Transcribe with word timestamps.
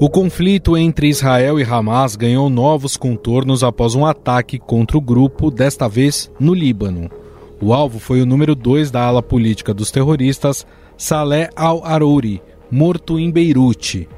O 0.00 0.10
conflito 0.10 0.76
entre 0.76 1.08
Israel 1.08 1.58
e 1.60 1.62
Hamas 1.62 2.16
ganhou 2.16 2.50
novos 2.50 2.96
contornos 2.96 3.62
após 3.62 3.94
um 3.94 4.04
ataque 4.04 4.58
contra 4.58 4.98
o 4.98 5.00
grupo, 5.00 5.52
desta 5.52 5.88
vez 5.88 6.28
no 6.38 6.52
Líbano. 6.52 7.08
O 7.60 7.72
alvo 7.72 8.00
foi 8.00 8.20
o 8.20 8.26
número 8.26 8.56
2 8.56 8.90
da 8.90 9.04
ala 9.04 9.22
política 9.22 9.72
dos 9.72 9.92
terroristas, 9.92 10.66
Saleh 10.98 11.48
al-Arouri, 11.54 12.42
morto 12.68 13.20
em 13.20 13.30
Beirute. 13.30 14.08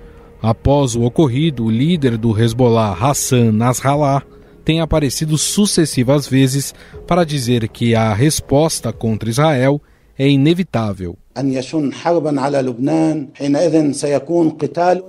Após 0.40 0.96
o 0.96 1.02
ocorrido, 1.02 1.66
o 1.66 1.70
líder 1.70 2.16
do 2.16 2.36
Hezbollah, 2.38 2.96
Hassan 2.98 3.52
Nasrallah, 3.52 4.22
tem 4.64 4.80
aparecido 4.80 5.36
sucessivas 5.36 6.27
vezes 6.27 6.74
para 7.06 7.22
dizer 7.22 7.68
que 7.68 7.95
a 7.95 8.14
resposta 8.14 8.95
contra 8.95 9.29
Israel 9.29 9.80
é 10.18 10.27
inevitável. 10.27 11.18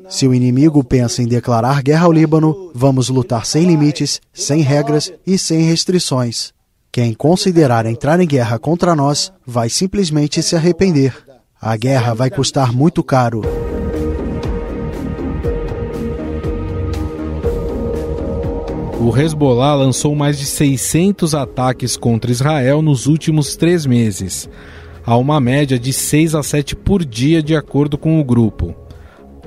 Se 0.10 0.28
o 0.28 0.34
inimigo 0.34 0.84
pensa 0.84 1.22
em 1.22 1.26
declarar 1.26 1.82
guerra 1.82 2.06
ao 2.06 2.12
Líbano, 2.12 2.70
vamos 2.76 3.08
lutar 3.08 3.46
sem 3.46 3.64
limites, 3.64 4.20
sem 4.34 4.62
regras 4.62 5.14
e 5.26 5.38
sem 5.38 5.62
restrições. 5.62 6.52
Quem 6.92 7.14
considerar 7.14 7.86
entrar 7.86 8.20
em 8.20 8.28
guerra 8.28 8.60
contra 8.60 8.94
nós 8.94 9.32
vai 9.46 9.70
simplesmente 9.70 10.44
se 10.44 10.54
arrepender. 10.54 11.16
A 11.62 11.78
guerra 11.78 12.14
vai 12.14 12.30
custar 12.30 12.74
muito 12.74 13.02
caro. 13.02 13.42
O 19.00 19.18
Hezbollah 19.18 19.76
lançou 19.76 20.14
mais 20.14 20.38
de 20.38 20.46
600 20.46 21.34
ataques 21.34 21.96
contra 21.96 22.32
Israel 22.32 22.82
nos 22.82 23.08
últimos 23.08 23.56
três 23.56 23.86
meses 23.86 24.50
a 25.08 25.16
uma 25.16 25.40
média 25.40 25.80
de 25.80 25.94
6 25.94 26.36
a 26.36 26.44
7 26.44 26.76
por 26.76 27.06
dia, 27.06 27.42
de 27.42 27.56
acordo 27.56 27.98
com 27.98 28.20
o 28.20 28.24
grupo. 28.26 28.76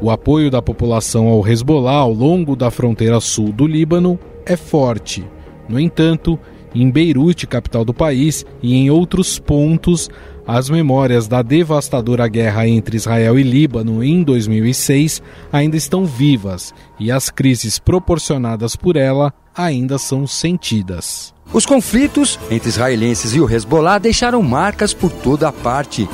O 0.00 0.10
apoio 0.10 0.50
da 0.50 0.62
população 0.62 1.28
ao 1.28 1.46
Hezbollah 1.46 1.96
ao 1.96 2.14
longo 2.14 2.56
da 2.56 2.70
fronteira 2.70 3.20
sul 3.20 3.52
do 3.52 3.66
Líbano 3.66 4.18
é 4.46 4.56
forte. 4.56 5.22
No 5.68 5.78
entanto, 5.78 6.38
em 6.74 6.90
Beirute, 6.90 7.46
capital 7.46 7.84
do 7.84 7.92
país, 7.92 8.46
e 8.62 8.74
em 8.74 8.90
outros 8.90 9.38
pontos, 9.38 10.08
as 10.46 10.70
memórias 10.70 11.28
da 11.28 11.42
devastadora 11.42 12.26
guerra 12.26 12.66
entre 12.66 12.96
Israel 12.96 13.38
e 13.38 13.42
Líbano 13.42 14.02
em 14.02 14.22
2006 14.22 15.20
ainda 15.52 15.76
estão 15.76 16.06
vivas 16.06 16.72
e 16.98 17.12
as 17.12 17.28
crises 17.28 17.78
proporcionadas 17.78 18.74
por 18.74 18.96
ela 18.96 19.30
ainda 19.54 19.98
são 19.98 20.26
sentidas. 20.26 21.34
Os 21.52 21.66
conflitos 21.66 22.38
entre 22.48 22.68
israelenses 22.68 23.34
e 23.34 23.40
o 23.40 23.50
Hezbollah 23.50 23.98
deixaram 23.98 24.40
marcas 24.42 24.94
por 24.94 25.10
toda 25.10 25.48
a 25.48 25.52
parte. 25.52 26.08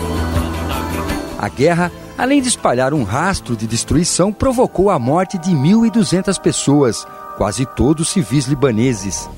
A 1.38 1.48
guerra, 1.48 1.92
além 2.16 2.40
de 2.40 2.48
espalhar 2.48 2.94
um 2.94 3.02
rastro 3.02 3.54
de 3.54 3.66
destruição, 3.66 4.32
provocou 4.32 4.88
a 4.88 4.98
morte 4.98 5.36
de 5.36 5.50
1.200 5.50 6.40
pessoas, 6.40 7.06
quase 7.36 7.66
todos 7.66 8.08
civis 8.08 8.46
libaneses. 8.46 9.28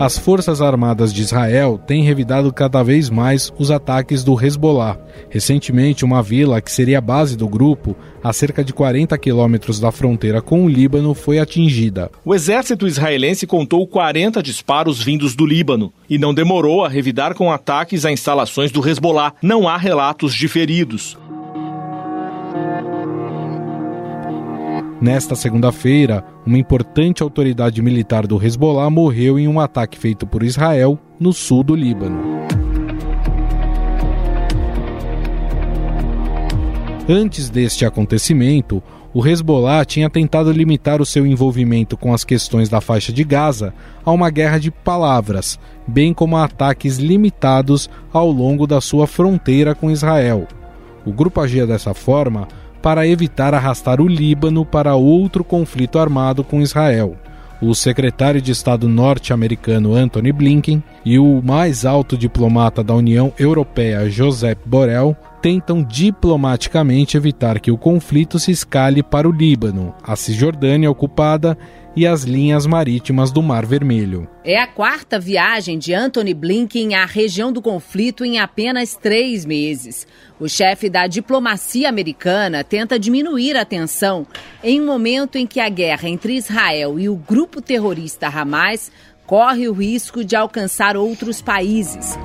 As 0.00 0.16
Forças 0.16 0.62
Armadas 0.62 1.12
de 1.12 1.22
Israel 1.22 1.76
têm 1.76 2.04
revidado 2.04 2.52
cada 2.52 2.84
vez 2.84 3.10
mais 3.10 3.52
os 3.58 3.68
ataques 3.68 4.22
do 4.22 4.40
Hezbollah. 4.40 4.96
Recentemente, 5.28 6.04
uma 6.04 6.22
vila 6.22 6.60
que 6.60 6.70
seria 6.70 6.98
a 6.98 7.00
base 7.00 7.36
do 7.36 7.48
grupo, 7.48 7.96
a 8.22 8.32
cerca 8.32 8.62
de 8.62 8.72
40 8.72 9.18
quilômetros 9.18 9.80
da 9.80 9.90
fronteira 9.90 10.40
com 10.40 10.64
o 10.64 10.68
Líbano, 10.68 11.14
foi 11.14 11.40
atingida. 11.40 12.12
O 12.24 12.32
exército 12.32 12.86
israelense 12.86 13.44
contou 13.44 13.84
40 13.88 14.40
disparos 14.40 15.02
vindos 15.02 15.34
do 15.34 15.44
Líbano 15.44 15.92
e 16.08 16.16
não 16.16 16.32
demorou 16.32 16.84
a 16.84 16.88
revidar 16.88 17.34
com 17.34 17.50
ataques 17.50 18.04
a 18.04 18.12
instalações 18.12 18.70
do 18.70 18.88
Hezbollah. 18.88 19.34
Não 19.42 19.68
há 19.68 19.76
relatos 19.76 20.32
de 20.32 20.46
feridos. 20.46 21.18
Nesta 25.00 25.36
segunda-feira, 25.36 26.24
uma 26.44 26.58
importante 26.58 27.22
autoridade 27.22 27.80
militar 27.80 28.26
do 28.26 28.44
Hezbollah 28.44 28.90
morreu 28.90 29.38
em 29.38 29.46
um 29.46 29.60
ataque 29.60 29.96
feito 29.96 30.26
por 30.26 30.42
Israel 30.42 30.98
no 31.20 31.32
sul 31.32 31.62
do 31.62 31.76
Líbano. 31.76 32.20
Antes 37.08 37.48
deste 37.48 37.86
acontecimento, 37.86 38.82
o 39.14 39.24
Hezbollah 39.24 39.84
tinha 39.84 40.10
tentado 40.10 40.50
limitar 40.50 41.00
o 41.00 41.06
seu 41.06 41.24
envolvimento 41.24 41.96
com 41.96 42.12
as 42.12 42.24
questões 42.24 42.68
da 42.68 42.80
faixa 42.80 43.12
de 43.12 43.22
Gaza 43.22 43.72
a 44.04 44.10
uma 44.10 44.30
guerra 44.30 44.58
de 44.58 44.72
palavras, 44.72 45.60
bem 45.86 46.12
como 46.12 46.36
a 46.36 46.44
ataques 46.44 46.98
limitados 46.98 47.88
ao 48.12 48.28
longo 48.32 48.66
da 48.66 48.80
sua 48.80 49.06
fronteira 49.06 49.76
com 49.76 49.92
Israel. 49.92 50.48
O 51.06 51.12
grupo 51.12 51.40
agia 51.40 51.66
dessa 51.66 51.94
forma 51.94 52.48
para 52.82 53.06
evitar 53.06 53.54
arrastar 53.54 54.00
o 54.00 54.08
Líbano 54.08 54.64
para 54.64 54.94
outro 54.94 55.44
conflito 55.44 55.98
armado 55.98 56.42
com 56.42 56.60
Israel. 56.60 57.16
O 57.60 57.74
secretário 57.74 58.40
de 58.40 58.52
Estado 58.52 58.88
norte-americano 58.88 59.94
Anthony 59.94 60.30
Blinken 60.30 60.82
e 61.04 61.18
o 61.18 61.42
mais 61.42 61.84
alto 61.84 62.16
diplomata 62.16 62.84
da 62.84 62.94
União 62.94 63.32
Europeia 63.36 64.08
Josep 64.08 64.60
Borrell 64.64 65.16
tentam 65.42 65.82
diplomaticamente 65.82 67.16
evitar 67.16 67.58
que 67.58 67.70
o 67.70 67.78
conflito 67.78 68.38
se 68.38 68.52
escale 68.52 69.02
para 69.02 69.28
o 69.28 69.32
Líbano, 69.32 69.94
a 70.02 70.14
Cisjordânia 70.14 70.90
ocupada 70.90 71.58
e 71.96 72.06
as 72.06 72.22
linhas 72.22 72.66
marítimas 72.66 73.30
do 73.30 73.42
Mar 73.42 73.66
Vermelho. 73.66 74.28
É 74.44 74.58
a 74.58 74.66
quarta 74.66 75.18
viagem 75.18 75.78
de 75.78 75.92
Anthony 75.92 76.32
Blinken 76.34 76.94
à 76.94 77.04
região 77.04 77.52
do 77.52 77.60
conflito 77.60 78.24
em 78.24 78.38
apenas 78.38 78.94
três 78.94 79.44
meses. 79.44 80.06
O 80.38 80.48
chefe 80.48 80.88
da 80.88 81.06
diplomacia 81.06 81.88
americana 81.88 82.62
tenta 82.62 82.98
diminuir 82.98 83.56
a 83.56 83.64
tensão 83.64 84.26
em 84.62 84.80
um 84.80 84.86
momento 84.86 85.36
em 85.36 85.46
que 85.46 85.60
a 85.60 85.68
guerra 85.68 86.08
entre 86.08 86.36
Israel 86.36 86.98
e 86.98 87.08
o 87.08 87.16
grupo 87.16 87.60
terrorista 87.60 88.28
Hamas 88.28 88.90
corre 89.26 89.68
o 89.68 89.72
risco 89.72 90.24
de 90.24 90.34
alcançar 90.34 90.96
outros 90.96 91.42
países. 91.42 92.16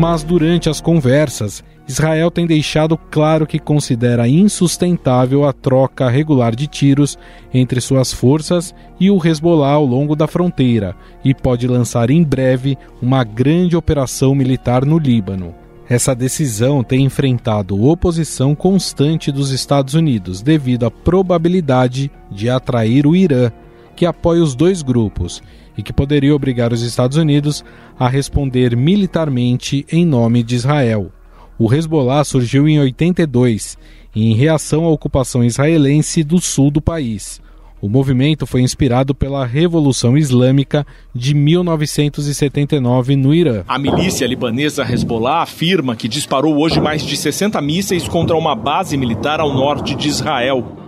Mas 0.00 0.22
durante 0.22 0.70
as 0.70 0.80
conversas, 0.80 1.62
Israel 1.86 2.30
tem 2.30 2.46
deixado 2.46 2.96
claro 2.96 3.46
que 3.46 3.58
considera 3.58 4.26
insustentável 4.26 5.44
a 5.44 5.52
troca 5.52 6.08
regular 6.08 6.56
de 6.56 6.66
tiros 6.66 7.18
entre 7.52 7.82
suas 7.82 8.10
forças 8.10 8.74
e 8.98 9.10
o 9.10 9.20
Hezbollah 9.22 9.72
ao 9.72 9.84
longo 9.84 10.16
da 10.16 10.26
fronteira 10.26 10.96
e 11.22 11.34
pode 11.34 11.68
lançar 11.68 12.08
em 12.08 12.24
breve 12.24 12.78
uma 13.02 13.22
grande 13.22 13.76
operação 13.76 14.34
militar 14.34 14.86
no 14.86 14.98
Líbano. 14.98 15.54
Essa 15.86 16.14
decisão 16.14 16.82
tem 16.82 17.04
enfrentado 17.04 17.84
oposição 17.84 18.54
constante 18.54 19.30
dos 19.30 19.50
Estados 19.50 19.92
Unidos 19.92 20.40
devido 20.40 20.86
à 20.86 20.90
probabilidade 20.90 22.10
de 22.30 22.48
atrair 22.48 23.06
o 23.06 23.14
Irã, 23.14 23.52
que 24.00 24.06
apoia 24.06 24.42
os 24.42 24.54
dois 24.54 24.80
grupos 24.80 25.42
e 25.76 25.82
que 25.82 25.92
poderia 25.92 26.34
obrigar 26.34 26.72
os 26.72 26.80
Estados 26.80 27.18
Unidos 27.18 27.62
a 27.98 28.08
responder 28.08 28.74
militarmente 28.74 29.84
em 29.92 30.06
nome 30.06 30.42
de 30.42 30.54
Israel. 30.54 31.12
O 31.58 31.70
Hezbollah 31.70 32.24
surgiu 32.24 32.66
em 32.66 32.80
82, 32.80 33.76
em 34.16 34.34
reação 34.34 34.86
à 34.86 34.88
ocupação 34.88 35.44
israelense 35.44 36.24
do 36.24 36.40
sul 36.40 36.70
do 36.70 36.80
país. 36.80 37.42
O 37.78 37.90
movimento 37.90 38.46
foi 38.46 38.62
inspirado 38.62 39.14
pela 39.14 39.44
Revolução 39.44 40.16
Islâmica 40.16 40.86
de 41.14 41.34
1979 41.34 43.16
no 43.16 43.34
Irã. 43.34 43.64
A 43.68 43.78
milícia 43.78 44.26
libanesa 44.26 44.82
Hezbollah 44.82 45.42
afirma 45.42 45.94
que 45.94 46.08
disparou 46.08 46.56
hoje 46.56 46.80
mais 46.80 47.02
de 47.02 47.18
60 47.18 47.60
mísseis 47.60 48.08
contra 48.08 48.34
uma 48.34 48.54
base 48.54 48.96
militar 48.96 49.40
ao 49.40 49.52
norte 49.52 49.94
de 49.94 50.08
Israel. 50.08 50.79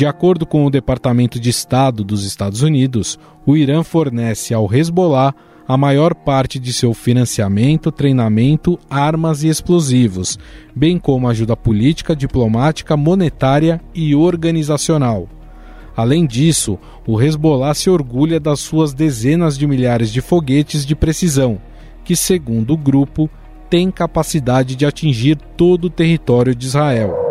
De 0.00 0.06
acordo 0.06 0.46
com 0.46 0.64
o 0.64 0.70
Departamento 0.70 1.38
de 1.38 1.50
Estado 1.50 2.02
dos 2.02 2.24
Estados 2.24 2.62
Unidos, 2.62 3.18
o 3.44 3.54
Irã 3.54 3.82
fornece 3.82 4.54
ao 4.54 4.66
Hezbollah 4.74 5.34
a 5.68 5.76
maior 5.76 6.14
parte 6.14 6.58
de 6.58 6.72
seu 6.72 6.94
financiamento, 6.94 7.92
treinamento, 7.92 8.78
armas 8.88 9.42
e 9.42 9.48
explosivos, 9.48 10.38
bem 10.74 10.98
como 10.98 11.28
ajuda 11.28 11.54
política, 11.54 12.16
diplomática, 12.16 12.96
monetária 12.96 13.78
e 13.94 14.14
organizacional. 14.14 15.28
Além 15.94 16.26
disso, 16.26 16.78
o 17.06 17.20
Hezbollah 17.20 17.74
se 17.74 17.90
orgulha 17.90 18.40
das 18.40 18.60
suas 18.60 18.94
dezenas 18.94 19.58
de 19.58 19.66
milhares 19.66 20.10
de 20.10 20.22
foguetes 20.22 20.86
de 20.86 20.96
precisão, 20.96 21.60
que, 22.06 22.16
segundo 22.16 22.72
o 22.72 22.78
grupo, 22.78 23.28
têm 23.68 23.90
capacidade 23.90 24.76
de 24.76 24.86
atingir 24.86 25.36
todo 25.58 25.84
o 25.84 25.90
território 25.90 26.54
de 26.54 26.64
Israel. 26.64 27.29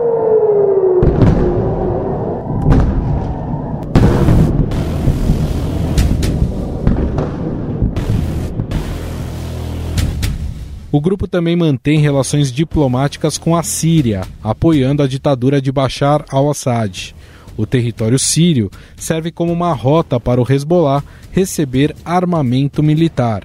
O 10.92 11.00
grupo 11.00 11.28
também 11.28 11.56
mantém 11.56 12.00
relações 12.00 12.52
diplomáticas 12.52 13.38
com 13.38 13.56
a 13.56 13.62
Síria, 13.62 14.22
apoiando 14.44 15.04
a 15.04 15.08
ditadura 15.08 15.62
de 15.62 15.72
Bashar 15.72 16.26
al-Assad. 16.32 17.14
O 17.56 17.66
território 17.68 18.18
sírio 18.18 18.72
serve 18.98 19.32
como 19.32 19.54
uma 19.54 19.72
rota 19.72 20.20
para 20.20 20.42
o 20.42 20.52
Hezbollah 20.52 21.04
receber 21.32 21.96
armamento 22.04 22.82
militar. 22.82 23.44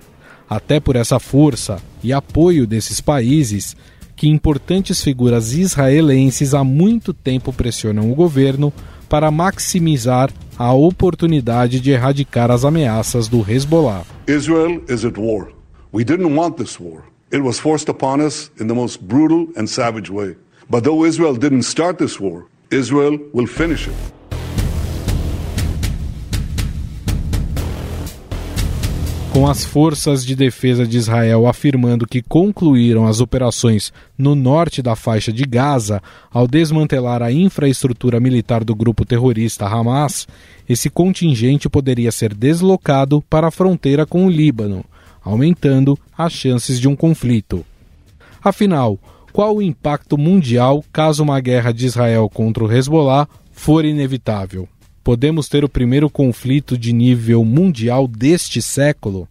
Até 0.48 0.80
por 0.80 0.96
essa 0.96 1.18
força 1.18 1.82
e 2.02 2.14
apoio 2.14 2.66
desses 2.66 3.00
países, 3.00 3.76
que 4.16 4.26
importantes 4.26 5.02
figuras 5.02 5.52
israelenses 5.52 6.54
há 6.54 6.64
muito 6.64 7.12
tempo 7.12 7.52
pressionam 7.52 8.10
o 8.10 8.14
governo 8.14 8.72
para 9.06 9.30
maximizar 9.30 10.30
a 10.56 10.72
oportunidade 10.72 11.78
de 11.78 11.90
erradicar 11.90 12.50
as 12.50 12.64
ameaças 12.64 13.28
do 13.28 13.44
Hezbollah. 13.46 14.04
Israel 14.26 14.80
is 14.88 15.04
at 15.04 15.18
war. 15.18 15.48
We 15.92 16.04
didn't 16.04 16.34
want 16.34 16.56
this 16.56 16.80
war. 16.80 17.13
It 17.34 17.42
was 17.42 17.58
forced 17.58 17.88
upon 17.88 18.20
us 18.20 18.48
in 18.60 18.68
the 18.68 18.74
most 18.74 19.02
brutal 19.02 19.48
and 19.56 19.66
savage 19.66 20.08
way. 20.08 20.36
But 20.70 20.84
though 20.84 21.04
Israel 21.04 21.34
didn't 21.34 21.64
start 21.64 21.98
this 21.98 22.20
war, 22.20 22.46
Israel 22.70 23.18
will 23.32 23.48
finish 23.48 23.88
it. 23.88 23.96
Com 29.32 29.48
as 29.48 29.64
forças 29.64 30.24
de 30.24 30.36
defesa 30.36 30.86
de 30.86 30.96
Israel 30.96 31.48
afirmando 31.48 32.06
que 32.06 32.22
concluíram 32.22 33.04
as 33.04 33.20
operações 33.20 33.92
no 34.16 34.36
norte 34.36 34.80
da 34.80 34.94
faixa 34.94 35.32
de 35.32 35.44
Gaza 35.44 36.00
ao 36.30 36.46
desmantelar 36.46 37.20
a 37.20 37.32
infraestrutura 37.32 38.20
militar 38.20 38.62
do 38.62 38.76
grupo 38.76 39.04
terrorista 39.04 39.66
Hamas, 39.66 40.28
esse 40.68 40.88
contingente 40.88 41.68
poderia 41.68 42.12
ser 42.12 42.32
deslocado 42.32 43.20
para 43.28 43.48
a 43.48 43.50
fronteira 43.50 44.06
com 44.06 44.24
o 44.24 44.30
Líbano, 44.30 44.84
aumentando 45.24 45.98
as 46.16 46.32
chances 46.32 46.78
de 46.78 46.86
um 46.86 46.94
conflito. 46.94 47.64
Afinal, 48.42 48.98
qual 49.32 49.56
o 49.56 49.62
impacto 49.62 50.18
mundial 50.18 50.84
caso 50.92 51.22
uma 51.22 51.40
guerra 51.40 51.72
de 51.72 51.86
Israel 51.86 52.28
contra 52.28 52.62
o 52.62 52.72
Hezbollah 52.72 53.26
for 53.52 53.84
inevitável? 53.84 54.68
Podemos 55.02 55.48
ter 55.48 55.64
o 55.64 55.68
primeiro 55.68 56.08
conflito 56.08 56.78
de 56.78 56.92
nível 56.92 57.44
mundial 57.44 58.06
deste 58.06 58.62
século? 58.62 59.26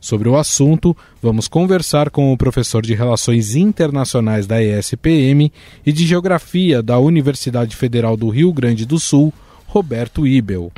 Sobre 0.00 0.28
o 0.28 0.36
assunto, 0.36 0.96
vamos 1.22 1.48
conversar 1.48 2.10
com 2.10 2.32
o 2.32 2.36
professor 2.36 2.82
de 2.82 2.94
Relações 2.94 3.54
Internacionais 3.54 4.46
da 4.46 4.62
ESPM 4.62 5.50
e 5.84 5.92
de 5.92 6.06
Geografia 6.06 6.82
da 6.82 6.98
Universidade 6.98 7.74
Federal 7.74 8.16
do 8.16 8.28
Rio 8.28 8.52
Grande 8.52 8.84
do 8.84 8.98
Sul, 8.98 9.32
Roberto 9.66 10.26
Ibel. 10.26 10.70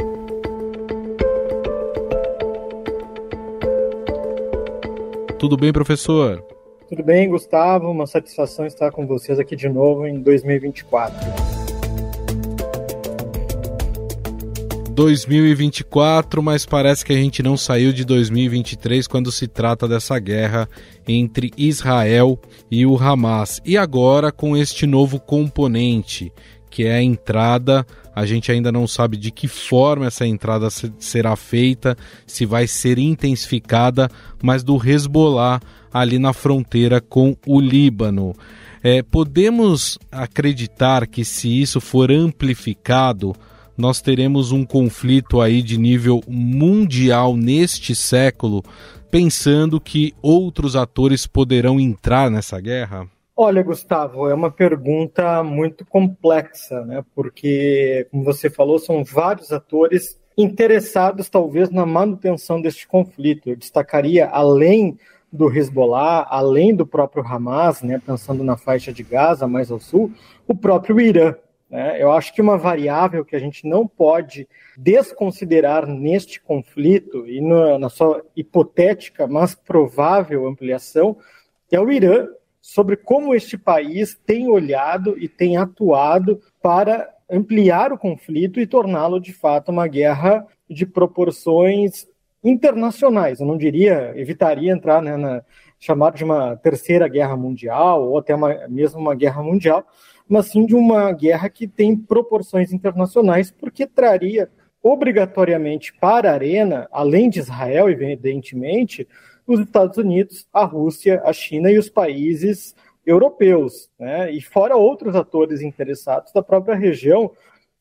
Tudo 5.38 5.54
bem, 5.54 5.70
professor? 5.70 6.42
Tudo 6.88 7.02
bem, 7.02 7.28
Gustavo. 7.28 7.90
Uma 7.90 8.06
satisfação 8.06 8.64
estar 8.64 8.90
com 8.90 9.06
vocês 9.06 9.38
aqui 9.38 9.54
de 9.54 9.68
novo 9.68 10.06
em 10.06 10.18
2024. 10.20 11.14
2024, 14.94 16.42
mas 16.42 16.64
parece 16.64 17.04
que 17.04 17.12
a 17.12 17.16
gente 17.16 17.42
não 17.42 17.54
saiu 17.54 17.92
de 17.92 18.02
2023 18.02 19.06
quando 19.06 19.30
se 19.30 19.46
trata 19.46 19.86
dessa 19.86 20.18
guerra 20.18 20.66
entre 21.06 21.52
Israel 21.54 22.38
e 22.70 22.86
o 22.86 22.96
Hamas. 22.96 23.60
E 23.62 23.76
agora 23.76 24.32
com 24.32 24.56
este 24.56 24.86
novo 24.86 25.20
componente, 25.20 26.32
que 26.70 26.84
é 26.84 26.96
a 26.96 27.02
entrada. 27.02 27.86
A 28.14 28.24
gente 28.24 28.50
ainda 28.50 28.72
não 28.72 28.86
sabe 28.86 29.16
de 29.16 29.30
que 29.30 29.46
forma 29.48 30.06
essa 30.06 30.26
entrada 30.26 30.68
será 30.70 31.36
feita, 31.36 31.96
se 32.26 32.46
vai 32.46 32.66
ser 32.66 32.98
intensificada, 32.98 34.10
mas 34.42 34.62
do 34.62 34.76
Hezbollah 34.76 35.60
ali 35.92 36.18
na 36.18 36.32
fronteira 36.32 37.00
com 37.00 37.36
o 37.46 37.60
Líbano. 37.60 38.34
É, 38.82 39.02
podemos 39.02 39.98
acreditar 40.12 41.06
que 41.06 41.24
se 41.24 41.60
isso 41.60 41.80
for 41.80 42.10
amplificado, 42.12 43.34
nós 43.76 44.00
teremos 44.00 44.52
um 44.52 44.64
conflito 44.64 45.40
aí 45.40 45.60
de 45.62 45.78
nível 45.78 46.22
mundial 46.28 47.36
neste 47.36 47.94
século, 47.94 48.62
pensando 49.10 49.80
que 49.80 50.14
outros 50.22 50.76
atores 50.76 51.26
poderão 51.26 51.78
entrar 51.80 52.30
nessa 52.30 52.60
guerra? 52.60 53.06
Olha, 53.38 53.62
Gustavo, 53.62 54.30
é 54.30 54.34
uma 54.34 54.50
pergunta 54.50 55.42
muito 55.44 55.84
complexa, 55.84 56.80
né? 56.86 57.04
Porque, 57.14 58.08
como 58.10 58.24
você 58.24 58.48
falou, 58.48 58.78
são 58.78 59.04
vários 59.04 59.52
atores 59.52 60.18
interessados, 60.38 61.28
talvez, 61.28 61.68
na 61.68 61.84
manutenção 61.84 62.62
deste 62.62 62.88
conflito. 62.88 63.50
Eu 63.50 63.56
destacaria, 63.56 64.26
além 64.26 64.98
do 65.30 65.54
Hezbollah, 65.54 66.26
além 66.30 66.74
do 66.74 66.86
próprio 66.86 67.22
Hamas, 67.22 67.82
né, 67.82 68.00
pensando 68.04 68.42
na 68.42 68.56
faixa 68.56 68.90
de 68.90 69.02
Gaza 69.02 69.46
mais 69.46 69.70
ao 69.70 69.78
sul, 69.78 70.10
o 70.48 70.56
próprio 70.56 70.98
Irã. 70.98 71.34
Né? 71.68 72.02
Eu 72.02 72.12
acho 72.12 72.32
que 72.32 72.40
uma 72.40 72.56
variável 72.56 73.22
que 73.22 73.36
a 73.36 73.38
gente 73.38 73.68
não 73.68 73.86
pode 73.86 74.48
desconsiderar 74.78 75.86
neste 75.86 76.40
conflito 76.40 77.26
e 77.26 77.38
na, 77.42 77.78
na 77.78 77.90
sua 77.90 78.24
hipotética, 78.34 79.26
mas 79.26 79.54
provável 79.54 80.46
ampliação 80.46 81.18
é 81.70 81.78
o 81.78 81.90
Irã, 81.90 82.28
sobre 82.66 82.96
como 82.96 83.32
este 83.32 83.56
país 83.56 84.18
tem 84.26 84.48
olhado 84.48 85.16
e 85.16 85.28
tem 85.28 85.56
atuado 85.56 86.40
para 86.60 87.08
ampliar 87.30 87.92
o 87.92 87.98
conflito 87.98 88.58
e 88.58 88.66
torná-lo 88.66 89.20
de 89.20 89.32
fato 89.32 89.70
uma 89.70 89.86
guerra 89.86 90.44
de 90.68 90.84
proporções 90.84 92.08
internacionais. 92.42 93.38
Eu 93.38 93.46
não 93.46 93.56
diria, 93.56 94.12
evitaria 94.16 94.72
entrar 94.72 95.00
né, 95.00 95.16
na 95.16 95.44
chamada 95.78 96.16
de 96.16 96.24
uma 96.24 96.56
terceira 96.56 97.06
guerra 97.06 97.36
mundial 97.36 98.02
ou 98.02 98.18
até 98.18 98.34
uma, 98.34 98.66
mesmo 98.66 98.98
uma 98.98 99.14
guerra 99.14 99.44
mundial, 99.44 99.86
mas 100.28 100.46
sim 100.46 100.66
de 100.66 100.74
uma 100.74 101.12
guerra 101.12 101.48
que 101.48 101.68
tem 101.68 101.96
proporções 101.96 102.72
internacionais, 102.72 103.48
porque 103.48 103.86
traria 103.86 104.50
obrigatoriamente 104.86 105.92
para 105.92 106.30
a 106.30 106.34
arena, 106.34 106.88
além 106.92 107.28
de 107.28 107.40
Israel, 107.40 107.90
evidentemente, 107.90 109.06
os 109.46 109.60
Estados 109.60 109.98
Unidos, 109.98 110.46
a 110.52 110.64
Rússia, 110.64 111.20
a 111.24 111.32
China 111.32 111.70
e 111.70 111.78
os 111.78 111.88
países 111.88 112.74
europeus, 113.04 113.88
né? 113.98 114.30
e 114.32 114.40
fora 114.40 114.76
outros 114.76 115.14
atores 115.14 115.60
interessados 115.60 116.32
da 116.32 116.42
própria 116.42 116.74
região, 116.74 117.30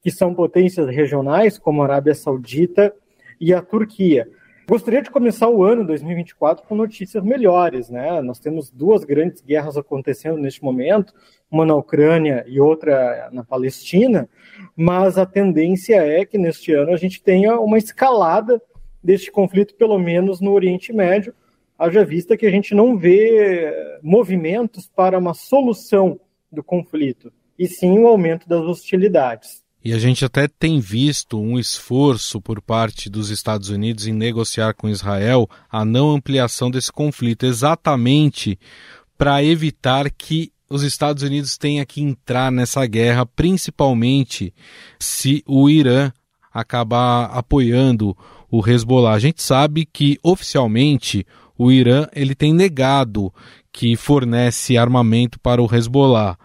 que 0.02 0.12
são 0.12 0.36
potências 0.36 0.88
regionais, 0.88 1.58
como 1.58 1.82
a 1.82 1.86
Arábia 1.86 2.14
Saudita 2.14 2.94
e 3.40 3.54
a 3.54 3.62
Turquia. 3.62 4.30
Gostaria 4.68 5.02
de 5.02 5.12
começar 5.12 5.48
o 5.48 5.64
ano 5.64 5.86
2024 5.86 6.66
com 6.68 6.76
notícias 6.76 7.24
melhores, 7.24 7.88
né? 7.90 8.20
Nós 8.22 8.40
temos 8.40 8.72
duas 8.72 9.04
grandes 9.04 9.42
guerras 9.42 9.78
acontecendo 9.78 10.38
neste 10.38 10.64
momento, 10.64 11.14
uma 11.50 11.66
na 11.66 11.76
Ucrânia 11.76 12.44
e 12.48 12.60
outra 12.60 13.30
na 13.32 13.44
Palestina, 13.44 14.28
mas 14.76 15.18
a 15.18 15.26
tendência 15.26 15.96
é 15.96 16.26
que 16.26 16.38
neste 16.38 16.74
ano 16.74 16.92
a 16.92 16.98
gente 16.98 17.22
tenha 17.22 17.60
uma 17.60 17.78
escalada 17.78 18.62
deste 19.04 19.32
conflito, 19.32 19.76
pelo 19.76 20.00
menos 20.00 20.42
no 20.42 20.52
Oriente 20.52 20.92
Médio, 20.92 21.34
haja 21.78 22.04
vista 22.04 22.36
que 22.36 22.46
a 22.46 22.52
gente 22.52 22.74
não 22.74 22.98
vê 22.98 24.00
movimentos 24.02 24.90
para 24.94 25.18
uma 25.18 25.34
solução 25.34 26.20
do 26.52 26.64
conflito, 26.64 27.32
e 27.58 27.68
sim 27.68 28.00
o 28.00 28.08
aumento 28.08 28.48
das 28.48 28.62
hostilidades. 28.62 29.64
E 29.84 29.94
a 29.94 30.00
gente 30.00 30.26
até 30.26 30.48
tem 30.48 30.80
visto 30.80 31.40
um 31.40 31.60
esforço 31.60 32.42
por 32.42 32.60
parte 32.60 33.08
dos 33.08 33.30
Estados 33.30 33.70
Unidos 33.70 34.08
em 34.08 34.14
negociar 34.14 34.74
com 34.74 34.90
Israel 34.90 35.48
a 35.70 35.86
não 35.86 36.10
ampliação 36.10 36.72
desse 36.72 36.92
conflito, 36.92 37.46
exatamente 37.46 38.58
para 39.16 39.44
evitar 39.44 40.10
que 40.10 40.52
os 40.70 40.84
Estados 40.84 41.24
Unidos 41.24 41.58
tenham 41.58 41.86
que 41.86 42.02
entrar 42.02 42.52
nessa 42.52 42.86
guerra, 42.86 43.26
principalmente 43.26 44.54
se 45.00 45.44
o 45.46 45.70
Irã 45.70 46.12
acabar 46.54 47.26
apoiando 47.26 48.16
o 48.50 48.68
Hezbollah. 48.68 49.14
A 49.14 49.20
gente 49.20 49.42
sabe 49.44 49.86
que 49.86 50.18
oficialmente 50.24 51.26
o 51.58 51.72
Irã 51.72 52.08
ele 52.14 52.34
tem 52.34 52.54
negado 52.54 53.34
que 53.72 53.96
fornece 53.96 54.78
armamento 54.78 55.40
para 55.40 55.62
o 55.62 55.74
Hezbollah. 55.74 56.38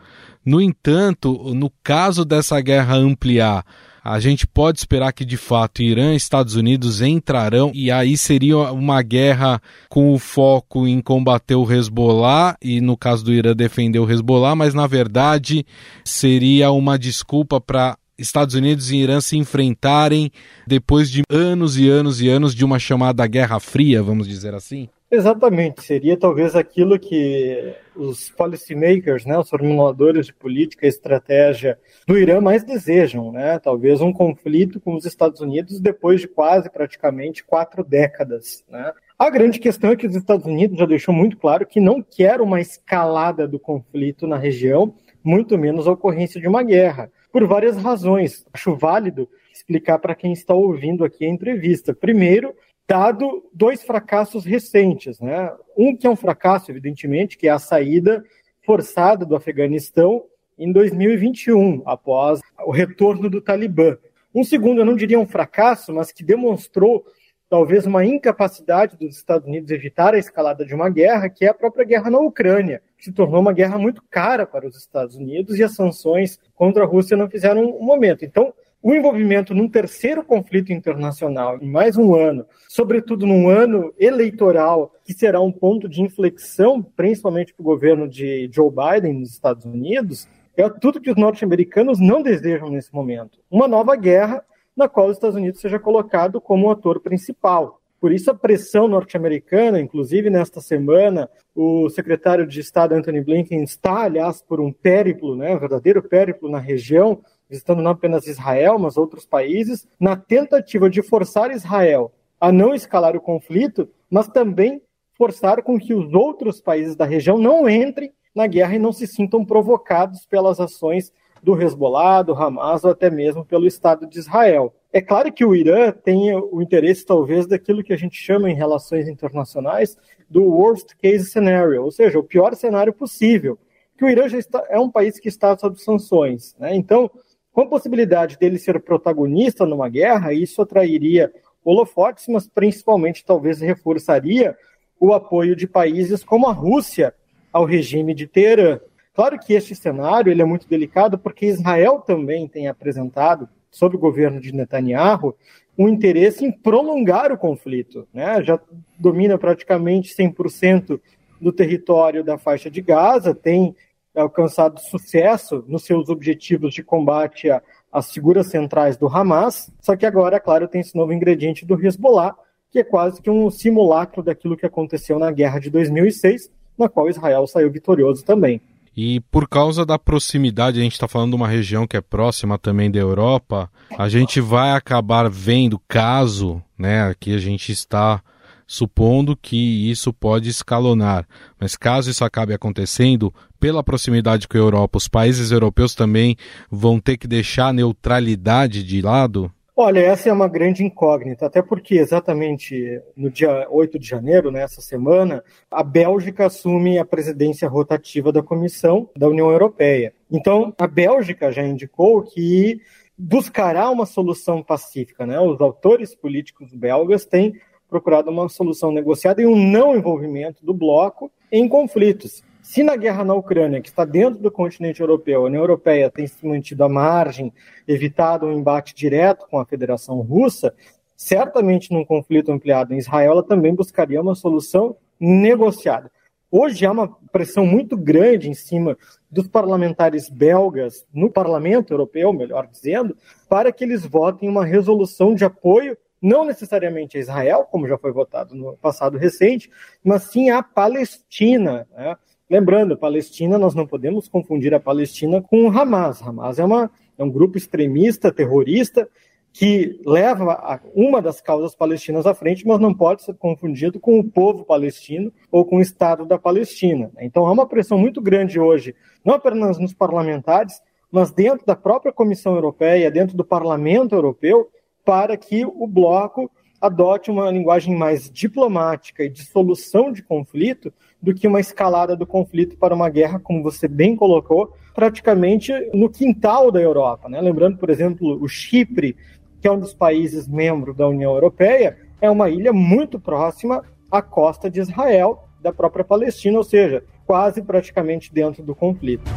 No 0.44 0.60
entanto, 0.60 1.54
no 1.54 1.70
caso 1.82 2.24
dessa 2.24 2.60
guerra 2.60 2.96
ampliar, 2.96 3.64
a 4.02 4.18
gente 4.18 4.46
pode 4.46 4.78
esperar 4.78 5.12
que 5.12 5.24
de 5.24 5.36
fato 5.36 5.82
Irã 5.82 6.12
e 6.12 6.16
Estados 6.16 6.54
Unidos 6.54 7.00
entrarão 7.02 7.70
e 7.74 7.90
aí 7.90 8.16
seria 8.16 8.56
uma 8.72 9.02
guerra 9.02 9.60
com 9.88 10.12
o 10.12 10.18
foco 10.18 10.86
em 10.86 11.00
combater 11.00 11.54
o 11.54 11.70
Hezbollah 11.70 12.56
e 12.62 12.80
no 12.80 12.96
caso 12.96 13.24
do 13.24 13.32
Irã 13.32 13.54
defender 13.54 13.98
o 13.98 14.10
Hezbollah, 14.10 14.54
mas 14.54 14.74
na 14.74 14.86
verdade 14.86 15.66
seria 16.04 16.70
uma 16.70 16.98
desculpa 16.98 17.60
para 17.60 17.96
Estados 18.18 18.54
Unidos 18.54 18.90
e 18.90 18.96
Irã 18.96 19.20
se 19.20 19.36
enfrentarem 19.36 20.30
depois 20.66 21.10
de 21.10 21.22
anos 21.30 21.78
e 21.78 21.88
anos 21.88 22.20
e 22.20 22.28
anos 22.28 22.54
de 22.54 22.64
uma 22.64 22.78
chamada 22.78 23.26
Guerra 23.26 23.58
Fria, 23.58 24.02
vamos 24.02 24.28
dizer 24.28 24.54
assim? 24.54 24.88
Exatamente, 25.12 25.82
seria 25.82 26.16
talvez 26.16 26.54
aquilo 26.54 26.96
que 26.96 27.74
os 27.96 28.30
policymakers, 28.30 29.26
né, 29.26 29.36
os 29.36 29.50
formuladores 29.50 30.26
de 30.26 30.32
política 30.32 30.86
e 30.86 30.88
estratégia 30.88 31.76
do 32.06 32.16
Irã 32.16 32.40
mais 32.40 32.62
desejam, 32.62 33.32
né? 33.32 33.58
Talvez 33.58 34.00
um 34.00 34.12
conflito 34.12 34.78
com 34.78 34.94
os 34.94 35.04
Estados 35.04 35.40
Unidos 35.40 35.80
depois 35.80 36.20
de 36.20 36.28
quase 36.28 36.70
praticamente 36.70 37.42
quatro 37.42 37.82
décadas, 37.82 38.64
né? 38.68 38.92
A 39.18 39.28
grande 39.28 39.58
questão 39.58 39.90
é 39.90 39.96
que 39.96 40.06
os 40.06 40.14
Estados 40.14 40.46
Unidos 40.46 40.78
já 40.78 40.86
deixou 40.86 41.12
muito 41.12 41.36
claro 41.36 41.66
que 41.66 41.80
não 41.80 42.00
quer 42.00 42.40
uma 42.40 42.60
escalada 42.60 43.48
do 43.48 43.58
conflito 43.58 44.28
na 44.28 44.38
região, 44.38 44.94
muito 45.24 45.58
menos 45.58 45.88
a 45.88 45.92
ocorrência 45.92 46.40
de 46.40 46.46
uma 46.46 46.62
guerra. 46.62 47.10
por 47.32 47.46
várias 47.46 47.76
razões. 47.76 48.44
Acho 48.52 48.74
válido 48.74 49.28
explicar 49.52 49.98
para 49.98 50.14
quem 50.14 50.32
está 50.32 50.54
ouvindo 50.54 51.04
aqui 51.04 51.24
a 51.24 51.28
entrevista. 51.28 51.94
Primeiro, 51.94 52.54
dado 52.90 53.48
dois 53.54 53.84
fracassos 53.84 54.44
recentes, 54.44 55.20
né? 55.20 55.52
Um 55.78 55.96
que 55.96 56.08
é 56.08 56.10
um 56.10 56.16
fracasso, 56.16 56.72
evidentemente, 56.72 57.38
que 57.38 57.46
é 57.46 57.50
a 57.52 57.58
saída 57.60 58.24
forçada 58.66 59.24
do 59.24 59.36
Afeganistão 59.36 60.24
em 60.58 60.72
2021, 60.72 61.84
após 61.86 62.40
o 62.66 62.72
retorno 62.72 63.30
do 63.30 63.40
Talibã. 63.40 63.96
Um 64.34 64.42
segundo, 64.42 64.80
eu 64.80 64.84
não 64.84 64.96
diria 64.96 65.20
um 65.20 65.26
fracasso, 65.26 65.94
mas 65.94 66.10
que 66.10 66.24
demonstrou 66.24 67.04
talvez 67.48 67.86
uma 67.86 68.04
incapacidade 68.04 68.96
dos 68.96 69.16
Estados 69.16 69.46
Unidos 69.46 69.70
evitar 69.70 70.12
a 70.14 70.18
escalada 70.18 70.66
de 70.66 70.74
uma 70.74 70.88
guerra, 70.88 71.30
que 71.30 71.44
é 71.44 71.48
a 71.48 71.54
própria 71.54 71.84
guerra 71.84 72.10
na 72.10 72.18
Ucrânia, 72.18 72.82
que 72.98 73.04
se 73.04 73.12
tornou 73.12 73.40
uma 73.40 73.52
guerra 73.52 73.78
muito 73.78 74.02
cara 74.10 74.44
para 74.44 74.66
os 74.66 74.76
Estados 74.76 75.14
Unidos 75.14 75.56
e 75.56 75.62
as 75.62 75.76
sanções 75.76 76.40
contra 76.56 76.82
a 76.82 76.86
Rússia 76.86 77.16
não 77.16 77.30
fizeram 77.30 77.62
um 77.62 77.84
momento. 77.84 78.24
Então, 78.24 78.52
o 78.82 78.94
envolvimento 78.94 79.54
num 79.54 79.68
terceiro 79.68 80.24
conflito 80.24 80.72
internacional 80.72 81.58
em 81.60 81.68
mais 81.68 81.96
um 81.96 82.14
ano, 82.14 82.46
sobretudo 82.68 83.26
num 83.26 83.48
ano 83.48 83.92
eleitoral, 83.98 84.94
que 85.04 85.12
será 85.12 85.40
um 85.40 85.52
ponto 85.52 85.88
de 85.88 86.02
inflexão, 86.02 86.82
principalmente 86.82 87.52
para 87.52 87.62
o 87.62 87.66
governo 87.66 88.08
de 88.08 88.48
Joe 88.52 88.70
Biden 88.70 89.20
nos 89.20 89.30
Estados 89.30 89.64
Unidos, 89.64 90.26
é 90.56 90.68
tudo 90.68 91.00
que 91.00 91.10
os 91.10 91.16
norte-americanos 91.16 91.98
não 91.98 92.22
desejam 92.22 92.70
nesse 92.70 92.92
momento. 92.92 93.38
Uma 93.50 93.68
nova 93.68 93.94
guerra 93.96 94.44
na 94.76 94.88
qual 94.88 95.08
os 95.08 95.16
Estados 95.16 95.36
Unidos 95.36 95.60
seja 95.60 95.78
colocado 95.78 96.40
como 96.40 96.70
ator 96.70 97.00
principal. 97.00 97.80
Por 98.00 98.12
isso, 98.12 98.30
a 98.30 98.34
pressão 98.34 98.88
norte-americana, 98.88 99.78
inclusive 99.78 100.30
nesta 100.30 100.60
semana, 100.60 101.28
o 101.54 101.90
secretário 101.90 102.46
de 102.46 102.60
Estado 102.60 102.94
Anthony 102.94 103.20
Blinken 103.20 103.62
está, 103.62 104.04
aliás, 104.04 104.40
por 104.40 104.58
um 104.58 104.72
périplo, 104.72 105.36
né, 105.36 105.54
um 105.54 105.58
verdadeiro 105.58 106.02
périplo 106.02 106.50
na 106.50 106.58
região, 106.58 107.20
visitando 107.50 107.82
não 107.82 107.90
apenas 107.90 108.28
Israel, 108.28 108.78
mas 108.78 108.96
outros 108.96 109.26
países, 109.26 109.86
na 109.98 110.16
tentativa 110.16 110.88
de 110.88 111.02
forçar 111.02 111.50
Israel 111.50 112.12
a 112.40 112.50
não 112.50 112.74
escalar 112.74 113.16
o 113.16 113.20
conflito, 113.20 113.88
mas 114.08 114.28
também 114.28 114.80
forçar 115.12 115.62
com 115.62 115.78
que 115.78 115.92
os 115.92 116.14
outros 116.14 116.60
países 116.60 116.96
da 116.96 117.04
região 117.04 117.36
não 117.36 117.68
entrem 117.68 118.12
na 118.34 118.46
guerra 118.46 118.76
e 118.76 118.78
não 118.78 118.92
se 118.92 119.06
sintam 119.06 119.44
provocados 119.44 120.24
pelas 120.24 120.58
ações 120.60 121.12
do 121.42 121.60
Hezbollah, 121.60 122.22
do 122.22 122.34
Hamas 122.34 122.84
ou 122.84 122.90
até 122.90 123.10
mesmo 123.10 123.44
pelo 123.44 123.66
Estado 123.66 124.06
de 124.06 124.18
Israel. 124.18 124.74
É 124.92 125.00
claro 125.00 125.32
que 125.32 125.44
o 125.44 125.54
Irã 125.54 125.92
tem 125.92 126.34
o 126.34 126.60
interesse, 126.62 127.04
talvez, 127.04 127.46
daquilo 127.46 127.82
que 127.82 127.92
a 127.92 127.96
gente 127.96 128.16
chama 128.16 128.50
em 128.50 128.54
relações 128.54 129.08
internacionais 129.08 129.96
do 130.28 130.42
worst 130.42 130.94
case 130.96 131.26
scenario, 131.26 131.82
ou 131.82 131.90
seja, 131.90 132.18
o 132.18 132.24
pior 132.24 132.54
cenário 132.54 132.92
possível. 132.92 133.58
Que 133.96 134.04
o 134.04 134.08
Irã 134.08 134.28
já 134.28 134.38
está, 134.38 134.64
é 134.68 134.78
um 134.78 134.90
país 134.90 135.18
que 135.18 135.28
está 135.28 135.56
sob 135.56 135.78
sanções. 135.80 136.54
Né? 136.58 136.74
Então, 136.74 137.10
com 137.52 137.62
a 137.62 137.66
possibilidade 137.66 138.38
dele 138.38 138.58
ser 138.58 138.80
protagonista 138.80 139.66
numa 139.66 139.88
guerra, 139.88 140.32
isso 140.32 140.62
atrairia 140.62 141.32
holofotes, 141.64 142.26
mas 142.28 142.48
principalmente 142.48 143.24
talvez 143.24 143.60
reforçaria 143.60 144.56
o 144.98 145.12
apoio 145.12 145.56
de 145.56 145.66
países 145.66 146.22
como 146.22 146.46
a 146.46 146.52
Rússia 146.52 147.14
ao 147.52 147.64
regime 147.64 148.14
de 148.14 148.26
Teherã. 148.26 148.78
Claro 149.14 149.38
que 149.38 149.54
este 149.54 149.74
cenário 149.74 150.30
ele 150.30 150.42
é 150.42 150.44
muito 150.44 150.68
delicado 150.68 151.18
porque 151.18 151.46
Israel 151.46 152.00
também 152.00 152.46
tem 152.46 152.68
apresentado, 152.68 153.48
sob 153.70 153.96
o 153.96 154.00
governo 154.00 154.40
de 154.40 154.52
Netanyahu, 154.52 155.34
um 155.76 155.88
interesse 155.88 156.44
em 156.44 156.52
prolongar 156.52 157.32
o 157.32 157.38
conflito. 157.38 158.06
Né? 158.12 158.42
Já 158.42 158.60
domina 158.98 159.38
praticamente 159.38 160.14
100% 160.14 161.00
do 161.40 161.52
território 161.52 162.22
da 162.22 162.36
faixa 162.36 162.70
de 162.70 162.82
Gaza, 162.82 163.34
tem 163.34 163.74
alcançado 164.14 164.80
sucesso 164.80 165.64
nos 165.68 165.84
seus 165.84 166.08
objetivos 166.08 166.74
de 166.74 166.82
combate 166.82 167.48
às 167.92 168.12
figuras 168.12 168.48
centrais 168.48 168.96
do 168.96 169.06
Hamas, 169.06 169.72
só 169.80 169.96
que 169.96 170.06
agora, 170.06 170.36
é 170.36 170.40
claro, 170.40 170.68
tem 170.68 170.80
esse 170.80 170.96
novo 170.96 171.12
ingrediente 171.12 171.64
do 171.64 171.74
Hezbollah, 171.74 172.34
que 172.70 172.78
é 172.78 172.84
quase 172.84 173.20
que 173.20 173.30
um 173.30 173.50
simulacro 173.50 174.22
daquilo 174.22 174.56
que 174.56 174.66
aconteceu 174.66 175.18
na 175.18 175.30
guerra 175.30 175.58
de 175.58 175.70
2006, 175.70 176.50
na 176.78 176.88
qual 176.88 177.08
Israel 177.08 177.46
saiu 177.46 177.70
vitorioso 177.70 178.24
também. 178.24 178.60
E 178.96 179.20
por 179.30 179.48
causa 179.48 179.86
da 179.86 179.98
proximidade, 179.98 180.78
a 180.78 180.82
gente 180.82 180.92
está 180.92 181.08
falando 181.08 181.30
de 181.30 181.36
uma 181.36 181.48
região 181.48 181.86
que 181.86 181.96
é 181.96 182.00
próxima 182.00 182.58
também 182.58 182.90
da 182.90 182.98
Europa, 182.98 183.70
a 183.96 184.08
gente 184.08 184.40
vai 184.40 184.72
acabar 184.72 185.28
vendo 185.28 185.80
caso, 185.88 186.62
né, 186.76 187.02
aqui 187.02 187.34
a 187.34 187.38
gente 187.38 187.72
está 187.72 188.22
supondo 188.70 189.36
que 189.36 189.90
isso 189.90 190.12
pode 190.12 190.48
escalonar. 190.48 191.26
Mas 191.58 191.74
caso 191.74 192.08
isso 192.08 192.24
acabe 192.24 192.54
acontecendo, 192.54 193.34
pela 193.58 193.82
proximidade 193.82 194.46
com 194.46 194.56
a 194.56 194.60
Europa, 194.60 194.96
os 194.96 195.08
países 195.08 195.50
europeus 195.50 195.92
também 195.92 196.36
vão 196.70 197.00
ter 197.00 197.16
que 197.16 197.26
deixar 197.26 197.66
a 197.66 197.72
neutralidade 197.72 198.84
de 198.84 199.02
lado? 199.02 199.50
Olha, 199.74 199.98
essa 199.98 200.28
é 200.28 200.32
uma 200.32 200.46
grande 200.46 200.84
incógnita, 200.84 201.46
até 201.46 201.60
porque 201.60 201.96
exatamente 201.96 203.00
no 203.16 203.28
dia 203.28 203.66
8 203.68 203.98
de 203.98 204.06
janeiro, 204.06 204.52
nessa 204.52 204.80
semana, 204.80 205.42
a 205.68 205.82
Bélgica 205.82 206.46
assume 206.46 206.96
a 206.96 207.04
presidência 207.04 207.68
rotativa 207.68 208.30
da 208.30 208.42
Comissão 208.42 209.10
da 209.16 209.28
União 209.28 209.50
Europeia. 209.50 210.12
Então, 210.30 210.72
a 210.78 210.86
Bélgica 210.86 211.50
já 211.50 211.66
indicou 211.66 212.22
que 212.22 212.80
buscará 213.18 213.90
uma 213.90 214.06
solução 214.06 214.62
pacífica, 214.62 215.26
né? 215.26 215.40
Os 215.40 215.60
autores 215.60 216.14
políticos 216.14 216.72
belgas 216.72 217.24
têm 217.24 217.54
procurado 217.90 218.30
uma 218.30 218.48
solução 218.48 218.92
negociada 218.92 219.42
e 219.42 219.46
um 219.46 219.56
não 219.56 219.96
envolvimento 219.96 220.64
do 220.64 220.72
bloco 220.72 221.30
em 221.50 221.68
conflitos. 221.68 222.42
Se 222.62 222.84
na 222.84 222.94
guerra 222.94 223.24
na 223.24 223.34
Ucrânia, 223.34 223.80
que 223.80 223.88
está 223.88 224.04
dentro 224.04 224.38
do 224.38 224.50
continente 224.50 225.00
europeu, 225.00 225.40
a 225.40 225.46
União 225.46 225.60
Europeia 225.60 226.08
tem 226.08 226.26
se 226.26 226.46
mantido 226.46 226.84
à 226.84 226.88
margem, 226.88 227.52
evitado 227.88 228.46
um 228.46 228.52
embate 228.52 228.94
direto 228.94 229.46
com 229.50 229.58
a 229.58 229.66
Federação 229.66 230.20
Russa, 230.20 230.72
certamente 231.16 231.92
num 231.92 232.04
conflito 232.04 232.52
ampliado 232.52 232.94
em 232.94 232.98
Israel, 232.98 233.32
ela 233.32 233.42
também 233.42 233.74
buscaria 233.74 234.22
uma 234.22 234.36
solução 234.36 234.96
negociada. 235.18 236.10
Hoje 236.50 236.86
há 236.86 236.92
uma 236.92 237.08
pressão 237.30 237.66
muito 237.66 237.96
grande 237.96 238.48
em 238.48 238.54
cima 238.54 238.96
dos 239.30 239.46
parlamentares 239.46 240.28
belgas 240.28 241.06
no 241.12 241.30
parlamento 241.30 241.92
europeu, 241.92 242.32
melhor 242.32 242.66
dizendo, 242.66 243.16
para 243.48 243.72
que 243.72 243.84
eles 243.84 244.04
votem 244.04 244.48
uma 244.48 244.64
resolução 244.64 245.34
de 245.34 245.44
apoio 245.44 245.96
não 246.20 246.44
necessariamente 246.44 247.16
a 247.16 247.20
Israel, 247.20 247.66
como 247.70 247.88
já 247.88 247.96
foi 247.96 248.12
votado 248.12 248.54
no 248.54 248.76
passado 248.76 249.16
recente, 249.16 249.70
mas 250.04 250.24
sim 250.24 250.50
a 250.50 250.62
Palestina. 250.62 251.86
Né? 251.96 252.16
Lembrando, 252.48 252.96
Palestina, 252.96 253.58
nós 253.58 253.74
não 253.74 253.86
podemos 253.86 254.28
confundir 254.28 254.74
a 254.74 254.80
Palestina 254.80 255.40
com 255.40 255.66
o 255.66 255.70
Hamas. 255.70 256.20
Hamas 256.20 256.58
é, 256.58 256.64
uma, 256.64 256.90
é 257.16 257.24
um 257.24 257.30
grupo 257.30 257.56
extremista, 257.56 258.32
terrorista, 258.32 259.08
que 259.52 260.00
leva 260.06 260.80
uma 260.94 261.20
das 261.20 261.40
causas 261.40 261.74
palestinas 261.74 262.26
à 262.26 262.34
frente, 262.34 262.66
mas 262.66 262.78
não 262.78 262.94
pode 262.94 263.22
ser 263.22 263.34
confundido 263.34 263.98
com 263.98 264.18
o 264.18 264.24
povo 264.24 264.64
palestino 264.64 265.32
ou 265.50 265.64
com 265.64 265.76
o 265.76 265.80
Estado 265.80 266.24
da 266.24 266.38
Palestina. 266.38 267.10
Então 267.18 267.46
há 267.46 267.52
uma 267.52 267.66
pressão 267.66 267.98
muito 267.98 268.20
grande 268.20 268.60
hoje, 268.60 268.94
não 269.24 269.34
apenas 269.34 269.78
nos 269.78 269.92
parlamentares, 269.92 270.80
mas 271.10 271.32
dentro 271.32 271.66
da 271.66 271.74
própria 271.74 272.12
Comissão 272.12 272.54
Europeia, 272.54 273.10
dentro 273.10 273.36
do 273.36 273.44
Parlamento 273.44 274.14
Europeu, 274.14 274.70
para 275.04 275.36
que 275.36 275.64
o 275.64 275.86
bloco 275.86 276.50
adote 276.80 277.30
uma 277.30 277.50
linguagem 277.50 277.94
mais 277.94 278.30
diplomática 278.30 279.22
e 279.22 279.28
de 279.28 279.44
solução 279.44 280.10
de 280.10 280.22
conflito 280.22 280.92
do 281.20 281.34
que 281.34 281.46
uma 281.46 281.60
escalada 281.60 282.16
do 282.16 282.26
conflito 282.26 282.76
para 282.78 282.94
uma 282.94 283.10
guerra, 283.10 283.38
como 283.38 283.62
você 283.62 283.86
bem 283.86 284.16
colocou, 284.16 284.72
praticamente 284.94 285.72
no 285.92 286.08
quintal 286.08 286.72
da 286.72 286.80
Europa. 286.80 287.28
Né? 287.28 287.40
Lembrando, 287.40 287.76
por 287.76 287.90
exemplo, 287.90 288.42
o 288.42 288.48
Chipre, 288.48 289.14
que 289.60 289.68
é 289.68 289.70
um 289.70 289.78
dos 289.78 289.92
países 289.92 290.48
membros 290.48 290.96
da 290.96 291.06
União 291.06 291.32
Europeia, 291.32 291.98
é 292.20 292.30
uma 292.30 292.48
ilha 292.48 292.72
muito 292.72 293.20
próxima 293.20 293.84
à 294.10 294.22
costa 294.22 294.70
de 294.70 294.80
Israel, 294.80 295.44
da 295.60 295.72
própria 295.72 296.04
Palestina, 296.04 296.56
ou 296.56 296.64
seja, 296.64 297.04
quase 297.26 297.60
praticamente 297.60 298.32
dentro 298.32 298.62
do 298.62 298.74
conflito. 298.74 299.30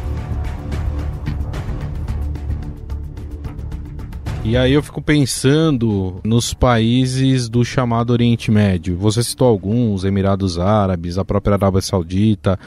E 4.44 4.58
aí 4.58 4.74
eu 4.74 4.82
fico 4.82 5.00
pensando 5.00 6.20
nos 6.22 6.52
países 6.52 7.48
do 7.48 7.64
chamado 7.64 8.10
Oriente 8.10 8.50
Médio. 8.50 8.94
Você 8.98 9.22
citou 9.22 9.48
alguns, 9.48 10.04
Emirados 10.04 10.58
Árabes, 10.58 11.16
a 11.16 11.24
própria 11.24 11.54
Arábia 11.54 11.80
Saudita. 11.80 12.58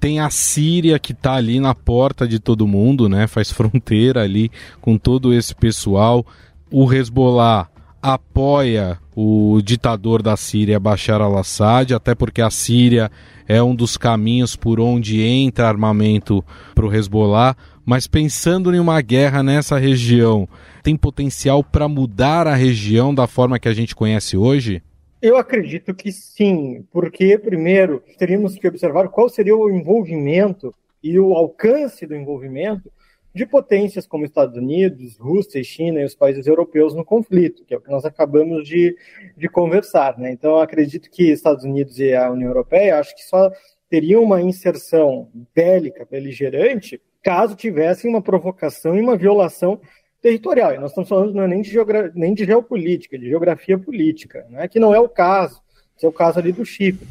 Tem 0.00 0.18
a 0.18 0.28
Síria 0.28 0.98
que 0.98 1.12
está 1.12 1.34
ali 1.34 1.60
na 1.60 1.72
porta 1.72 2.26
de 2.26 2.40
todo 2.40 2.66
mundo, 2.66 3.08
né? 3.08 3.28
Faz 3.28 3.50
fronteira 3.52 4.22
ali 4.22 4.50
com 4.80 4.98
todo 4.98 5.32
esse 5.32 5.54
pessoal. 5.54 6.26
O 6.68 6.92
Hezbollah 6.92 7.68
apoia 8.02 8.98
o 9.14 9.60
ditador 9.62 10.22
da 10.22 10.36
Síria, 10.36 10.80
Bashar 10.80 11.20
al-Assad, 11.20 11.94
até 11.94 12.12
porque 12.12 12.42
a 12.42 12.50
Síria 12.50 13.08
é 13.46 13.62
um 13.62 13.74
dos 13.74 13.96
caminhos 13.96 14.56
por 14.56 14.80
onde 14.80 15.22
entra 15.22 15.68
armamento 15.68 16.44
para 16.74 16.86
o 16.86 16.92
Hezbollah. 16.92 17.56
Mas 17.84 18.06
pensando 18.06 18.74
em 18.74 18.78
uma 18.78 19.00
guerra 19.00 19.42
nessa 19.42 19.78
região, 19.78 20.48
tem 20.82 20.96
potencial 20.96 21.64
para 21.64 21.88
mudar 21.88 22.46
a 22.46 22.54
região 22.54 23.14
da 23.14 23.26
forma 23.26 23.58
que 23.58 23.68
a 23.68 23.72
gente 23.72 23.94
conhece 23.94 24.36
hoje? 24.36 24.82
Eu 25.20 25.36
acredito 25.36 25.94
que 25.94 26.10
sim, 26.10 26.84
porque, 26.90 27.36
primeiro, 27.36 28.02
teríamos 28.16 28.56
que 28.56 28.66
observar 28.66 29.08
qual 29.08 29.28
seria 29.28 29.54
o 29.54 29.70
envolvimento 29.70 30.74
e 31.02 31.18
o 31.18 31.34
alcance 31.34 32.06
do 32.06 32.14
envolvimento 32.14 32.90
de 33.34 33.46
potências 33.46 34.06
como 34.06 34.24
Estados 34.24 34.56
Unidos, 34.56 35.16
Rússia 35.18 35.60
e 35.60 35.64
China 35.64 36.00
e 36.00 36.04
os 36.04 36.14
países 36.14 36.46
europeus 36.46 36.94
no 36.94 37.04
conflito, 37.04 37.64
que 37.64 37.74
é 37.74 37.76
o 37.76 37.80
que 37.80 37.90
nós 37.90 38.04
acabamos 38.04 38.66
de, 38.66 38.96
de 39.36 39.48
conversar. 39.48 40.18
Né? 40.18 40.32
Então, 40.32 40.58
acredito 40.58 41.10
que 41.10 41.30
Estados 41.30 41.64
Unidos 41.64 41.98
e 41.98 42.14
a 42.14 42.30
União 42.30 42.48
Europeia, 42.48 42.98
acho 42.98 43.14
que 43.14 43.22
só 43.22 43.50
teriam 43.88 44.22
uma 44.22 44.40
inserção 44.40 45.28
bélica, 45.54 46.06
beligerante, 46.10 47.00
caso 47.22 47.54
tivessem 47.54 48.10
uma 48.10 48.22
provocação 48.22 48.96
e 48.96 49.00
uma 49.00 49.16
violação 49.16 49.80
territorial. 50.20 50.74
E 50.74 50.78
nós 50.78 50.90
estamos 50.90 51.08
falando 51.08 51.34
não 51.34 51.44
é 51.44 51.48
nem 51.48 51.62
de, 51.62 51.72
nem 52.14 52.34
de 52.34 52.44
geopolítica, 52.44 53.18
de 53.18 53.28
geografia 53.28 53.78
política, 53.78 54.46
né? 54.50 54.68
que 54.68 54.78
não 54.78 54.94
é 54.94 55.00
o 55.00 55.08
caso, 55.08 55.62
que 55.96 56.04
é 56.04 56.08
o 56.08 56.12
caso 56.12 56.38
ali 56.38 56.52
do 56.52 56.64
Chipre. 56.64 57.06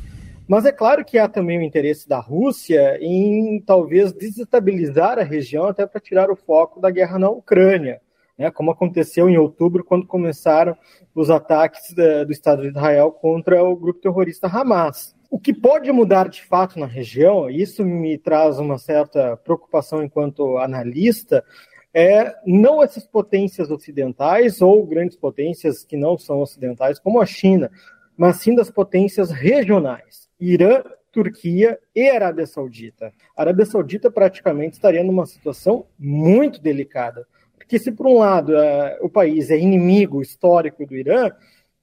Mas 0.48 0.66
é 0.66 0.72
claro 0.72 1.06
que 1.06 1.20
há 1.20 1.28
também 1.28 1.60
o 1.60 1.62
interesse 1.62 2.10
da 2.10 2.20
Rússia 2.20 2.98
em 3.00 3.62
talvez 3.62 4.12
desestabilizar 4.12 5.20
a 5.20 5.24
região 5.24 5.66
até 5.66 5.86
para 5.86 6.02
tirar 6.02 6.32
o 6.32 6.36
foco 6.36 6.82
da 6.82 6.90
guerra 6.90 7.20
na 7.20 7.30
Ucrânia, 7.30 8.02
né, 8.36 8.50
como 8.50 8.72
aconteceu 8.72 9.30
em 9.30 9.38
outubro, 9.38 9.84
quando 9.84 10.08
começaram 10.08 10.76
os 11.14 11.30
ataques 11.30 11.94
da, 11.94 12.24
do 12.24 12.32
Estado 12.32 12.64
de 12.64 12.70
Israel 12.70 13.12
contra 13.12 13.64
o 13.64 13.76
grupo 13.76 14.02
terrorista 14.02 14.48
Hamas. 14.48 15.16
O 15.30 15.40
que 15.40 15.54
pode 15.54 15.92
mudar 15.92 16.28
de 16.28 16.44
fato 16.44 16.80
na 16.80 16.88
região, 16.88 17.50
isso 17.50 17.86
me 17.86 18.18
traz 18.18 18.58
uma 18.58 18.80
certa 18.80 19.38
preocupação 19.38 20.04
enquanto 20.04 20.58
analista, 20.58 21.46
é 21.94 22.36
não 22.46 22.82
essas 22.82 23.06
potências 23.06 23.70
ocidentais 23.70 24.62
ou 24.62 24.86
grandes 24.86 25.16
potências 25.16 25.84
que 25.84 25.96
não 25.96 26.18
são 26.18 26.40
ocidentais, 26.40 27.00
como 27.00 27.22
a 27.22 27.26
China, 27.26 27.70
mas 28.18 28.38
sim 28.38 28.56
das 28.56 28.72
potências 28.72 29.30
regionais. 29.30 30.28
Irã, 30.40 30.84
Turquia 31.12 31.80
e 31.96 32.10
Arábia 32.10 32.46
Saudita. 32.46 33.14
A 33.36 33.42
Arábia 33.42 33.66
Saudita 33.66 34.12
praticamente 34.12 34.74
estaria 34.74 35.04
numa 35.04 35.26
situação 35.26 35.86
muito 35.98 36.62
delicada, 36.62 37.28
porque 37.56 37.78
se 37.78 37.92
por 37.92 38.08
um 38.08 38.18
lado 38.18 38.56
é, 38.56 38.98
o 39.02 39.10
país 39.10 39.52
é 39.52 39.58
inimigo 39.58 40.22
histórico 40.22 40.86
do 40.86 40.96
Irã, 40.96 41.32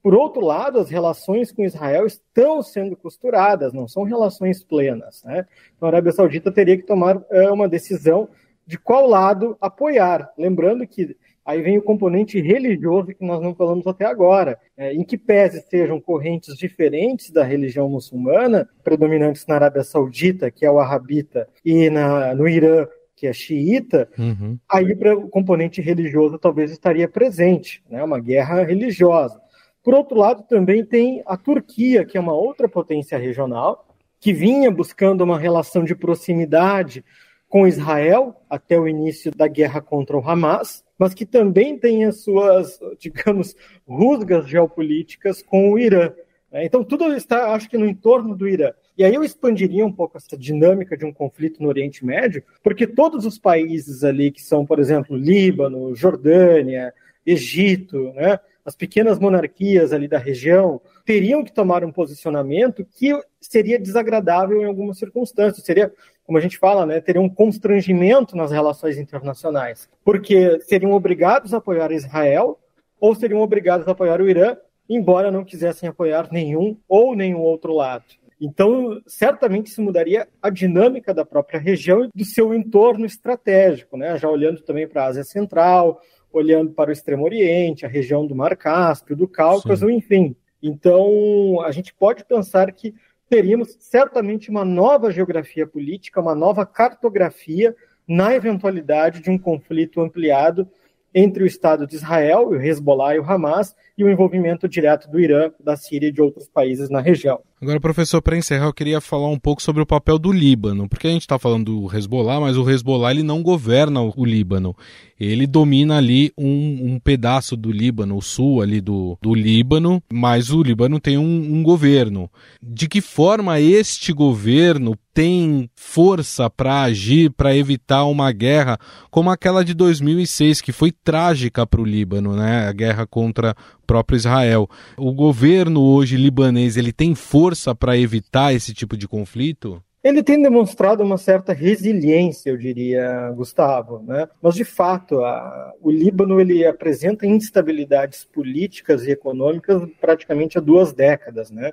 por 0.07 0.15
outro 0.15 0.39
lado 0.39 0.79
as 0.79 0.89
relações 0.89 1.51
com 1.51 1.65
Israel 1.65 2.05
estão 2.05 2.63
sendo 2.63 2.95
costuradas, 2.95 3.73
não 3.73 3.89
são 3.89 4.03
relações 4.03 4.63
plenas. 4.63 5.21
Né? 5.25 5.45
Então 5.75 5.85
a 5.85 5.91
Arábia 5.91 6.13
Saudita 6.13 6.49
teria 6.49 6.77
que 6.77 6.85
tomar 6.85 7.21
é, 7.29 7.51
uma 7.51 7.67
decisão 7.67 8.29
de 8.65 8.77
qual 8.77 9.05
lado 9.05 9.57
apoiar, 9.59 10.31
lembrando 10.37 10.87
que 10.87 11.17
Aí 11.45 11.61
vem 11.61 11.77
o 11.77 11.81
componente 11.81 12.41
religioso 12.41 13.07
que 13.07 13.23
nós 13.23 13.41
não 13.41 13.55
falamos 13.55 13.87
até 13.87 14.03
agora, 14.05 14.59
é, 14.75 14.93
em 14.93 15.01
que 15.01 15.17
pese 15.17 15.61
sejam 15.69 15.99
correntes 15.99 16.57
diferentes 16.57 17.31
da 17.31 17.41
religião 17.41 17.89
muçulmana, 17.89 18.67
predominantes 18.83 19.45
na 19.47 19.55
Arábia 19.55 19.81
Saudita, 19.81 20.51
que 20.51 20.65
é 20.65 20.71
o 20.71 20.77
arabita, 20.77 21.47
e 21.63 21.89
na, 21.89 22.35
no 22.35 22.49
Irã, 22.49 22.85
que 23.15 23.27
é 23.27 23.31
xiita, 23.31 24.09
uhum. 24.17 24.59
aí 24.69 24.91
o 24.91 25.29
componente 25.29 25.81
religioso 25.81 26.37
talvez 26.37 26.69
estaria 26.69 27.07
presente, 27.07 27.81
né, 27.89 28.03
uma 28.03 28.19
guerra 28.19 28.63
religiosa. 28.63 29.41
Por 29.83 29.93
outro 29.93 30.17
lado, 30.17 30.43
também 30.43 30.83
tem 30.83 31.23
a 31.25 31.37
Turquia, 31.37 32.05
que 32.05 32.17
é 32.17 32.21
uma 32.21 32.33
outra 32.33 32.67
potência 32.67 33.17
regional, 33.17 33.87
que 34.19 34.33
vinha 34.33 34.71
buscando 34.71 35.23
uma 35.23 35.39
relação 35.39 35.83
de 35.83 35.95
proximidade 35.95 37.03
com 37.47 37.67
Israel 37.67 38.35
até 38.49 38.79
o 38.79 38.87
início 38.87 39.31
da 39.31 39.47
guerra 39.47 39.81
contra 39.81 40.17
o 40.17 40.29
Hamas, 40.29 40.83
mas 40.97 41.13
que 41.13 41.25
também 41.25 41.77
tem 41.77 42.05
as 42.05 42.21
suas, 42.21 42.79
digamos, 42.99 43.55
rusgas 43.87 44.47
geopolíticas 44.47 45.41
com 45.41 45.71
o 45.71 45.79
Irã. 45.79 46.11
Né? 46.51 46.65
Então, 46.65 46.83
tudo 46.83 47.13
está, 47.13 47.53
acho 47.53 47.69
que, 47.69 47.77
no 47.77 47.85
entorno 47.85 48.35
do 48.35 48.47
Irã. 48.47 48.71
E 48.97 49.03
aí 49.03 49.13
eu 49.13 49.23
expandiria 49.23 49.85
um 49.85 49.91
pouco 49.91 50.17
essa 50.17 50.35
dinâmica 50.35 50.97
de 50.97 51.05
um 51.05 51.13
conflito 51.13 51.61
no 51.61 51.69
Oriente 51.69 52.03
Médio, 52.03 52.43
porque 52.63 52.87
todos 52.87 53.25
os 53.25 53.37
países 53.37 54.03
ali 54.03 54.31
que 54.31 54.41
são, 54.41 54.65
por 54.65 54.79
exemplo, 54.79 55.15
Líbano, 55.15 55.95
Jordânia, 55.95 56.93
Egito, 57.25 58.11
né, 58.13 58.39
as 58.67 58.75
pequenas 58.75 59.17
monarquias 59.17 59.93
ali 59.93 60.09
da 60.09 60.17
região, 60.17 60.81
teriam 61.05 61.41
que 61.41 61.53
tomar 61.53 61.85
um 61.85 61.91
posicionamento 61.91 62.85
que 62.85 63.17
seria 63.39 63.79
desagradável 63.79 64.61
em 64.61 64.65
algumas 64.65 64.99
circunstâncias. 64.99 65.65
Seria 65.65 65.89
como 66.25 66.37
a 66.37 66.41
gente 66.41 66.57
fala, 66.57 66.85
né, 66.85 66.99
teriam 66.99 67.23
um 67.23 67.29
constrangimento 67.29 68.35
nas 68.35 68.51
relações 68.51 68.97
internacionais, 68.97 69.89
porque 70.03 70.59
seriam 70.59 70.91
obrigados 70.91 71.53
a 71.53 71.59
apoiar 71.59 71.93
Israel 71.93 72.59
ou 72.99 73.15
seriam 73.15 73.39
obrigados 73.39 73.87
a 73.87 73.91
apoiar 73.91 74.19
o 74.19 74.29
Irã, 74.29 74.57
embora 74.89 75.31
não 75.31 75.45
quisessem 75.45 75.87
apoiar 75.87 76.27
nenhum 76.29 76.77
ou 76.89 77.15
nenhum 77.15 77.39
outro 77.39 77.73
lado. 77.73 78.03
Então, 78.39 79.01
certamente 79.07 79.67
isso 79.67 79.81
mudaria 79.81 80.27
a 80.41 80.49
dinâmica 80.49 81.13
da 81.13 81.23
própria 81.23 81.57
região 81.57 82.03
e 82.03 82.09
do 82.13 82.25
seu 82.25 82.53
entorno 82.53 83.05
estratégico, 83.05 83.95
né? 83.95 84.17
já 84.17 84.29
olhando 84.29 84.61
também 84.61 84.85
para 84.85 85.03
a 85.03 85.07
Ásia 85.07 85.23
Central, 85.23 86.01
olhando 86.37 86.71
para 86.71 86.89
o 86.89 86.93
Extremo 86.93 87.23
Oriente, 87.23 87.85
a 87.85 87.89
região 87.89 88.25
do 88.25 88.35
Mar 88.35 88.55
Cáspio, 88.55 89.15
do 89.15 89.27
Cáucaso, 89.27 89.87
Sim. 89.87 89.93
enfim. 89.95 90.35
Então, 90.61 91.61
a 91.61 91.71
gente 91.71 91.93
pode 91.93 92.23
pensar 92.25 92.71
que 92.71 92.93
teríamos 93.29 93.75
certamente 93.79 94.49
uma 94.49 94.63
nova 94.63 95.11
geografia 95.11 95.67
política, 95.67 96.21
uma 96.21 96.35
nova 96.35 96.65
cartografia 96.65 97.75
na 98.07 98.33
eventualidade 98.33 99.21
de 99.21 99.29
um 99.29 99.37
conflito 99.37 99.99
ampliado 99.99 100.67
entre 101.13 101.43
o 101.43 101.47
Estado 101.47 101.85
de 101.85 101.95
Israel, 101.95 102.49
o 102.49 102.55
Hezbollah 102.55 103.15
e 103.15 103.19
o 103.19 103.23
Hamas, 103.23 103.75
e 103.97 104.03
o 104.03 104.09
envolvimento 104.09 104.67
direto 104.67 105.09
do 105.09 105.19
Irã, 105.19 105.51
da 105.59 105.75
Síria 105.75 106.07
e 106.07 106.11
de 106.11 106.21
outros 106.21 106.47
países 106.47 106.89
na 106.89 107.01
região. 107.01 107.41
Agora, 107.59 107.79
professor, 107.79 108.21
para 108.21 108.37
encerrar, 108.37 108.67
eu 108.67 108.73
queria 108.73 109.01
falar 109.01 109.29
um 109.29 109.39
pouco 109.39 109.63
sobre 109.63 109.81
o 109.81 109.85
papel 109.85 110.19
do 110.19 110.31
Líbano, 110.31 110.87
porque 110.87 111.07
a 111.07 111.09
gente 111.09 111.23
está 111.23 111.39
falando 111.39 111.65
do 111.65 111.97
Hezbollah, 111.97 112.39
mas 112.39 112.55
o 112.55 112.69
Hezbollah 112.69 113.09
ele 113.09 113.23
não 113.23 113.41
governa 113.41 113.99
o 113.99 114.23
Líbano. 114.23 114.75
Ele 115.19 115.47
domina 115.47 115.97
ali 115.97 116.31
um, 116.37 116.93
um 116.93 116.99
pedaço 116.99 117.57
do 117.57 117.71
Líbano, 117.71 118.15
o 118.15 118.21
sul 118.21 118.61
ali 118.61 118.79
do, 118.79 119.17
do 119.19 119.33
Líbano, 119.33 120.01
mas 120.13 120.51
o 120.51 120.61
Líbano 120.61 120.99
tem 120.99 121.17
um, 121.17 121.23
um 121.23 121.63
governo. 121.63 122.29
De 122.61 122.87
que 122.87 123.01
forma 123.01 123.59
este 123.59 124.13
governo 124.13 124.95
tem 125.11 125.67
força 125.75 126.47
para 126.47 126.83
agir, 126.83 127.31
para 127.31 127.57
evitar 127.57 128.05
uma 128.05 128.31
guerra 128.31 128.77
como 129.09 129.31
aquela 129.31 129.65
de 129.65 129.73
2006, 129.73 130.61
que 130.61 130.71
foi 130.71 130.91
trágica 130.91 131.65
para 131.65 131.81
o 131.81 131.85
Líbano, 131.85 132.35
né? 132.35 132.67
A 132.67 132.71
guerra 132.71 133.07
contra 133.07 133.55
próprio 133.87 134.17
Israel. 134.17 134.69
O 134.97 135.11
governo 135.13 135.81
hoje 135.81 136.17
libanês 136.17 136.77
ele 136.77 136.91
tem 136.91 137.15
força 137.15 137.46
para 137.73 137.97
evitar 137.97 138.53
esse 138.53 138.73
tipo 138.73 138.97
de 138.97 139.07
conflito? 139.07 139.81
Ele 140.03 140.23
tem 140.23 140.41
demonstrado 140.41 141.03
uma 141.03 141.17
certa 141.17 141.53
resiliência, 141.53 142.49
eu 142.49 142.57
diria, 142.57 143.31
Gustavo, 143.35 143.99
né? 144.03 144.27
Mas 144.41 144.55
de 144.55 144.63
fato, 144.63 145.23
a, 145.23 145.73
o 145.81 145.91
Líbano 145.91 146.39
ele 146.39 146.65
apresenta 146.65 147.25
instabilidades 147.25 148.23
políticas 148.23 149.03
e 149.05 149.11
econômicas 149.11 149.81
praticamente 149.99 150.57
há 150.57 150.61
duas 150.61 150.93
décadas, 150.93 151.51
né? 151.51 151.71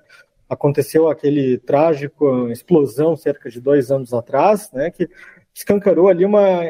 Aconteceu 0.49 1.09
aquele 1.09 1.59
trágico 1.59 2.49
explosão 2.49 3.17
cerca 3.17 3.49
de 3.49 3.61
dois 3.61 3.91
anos 3.91 4.13
atrás, 4.13 4.71
né? 4.73 4.91
Que 4.91 5.09
escancarou 5.55 6.09
ali 6.09 6.25
uma 6.25 6.63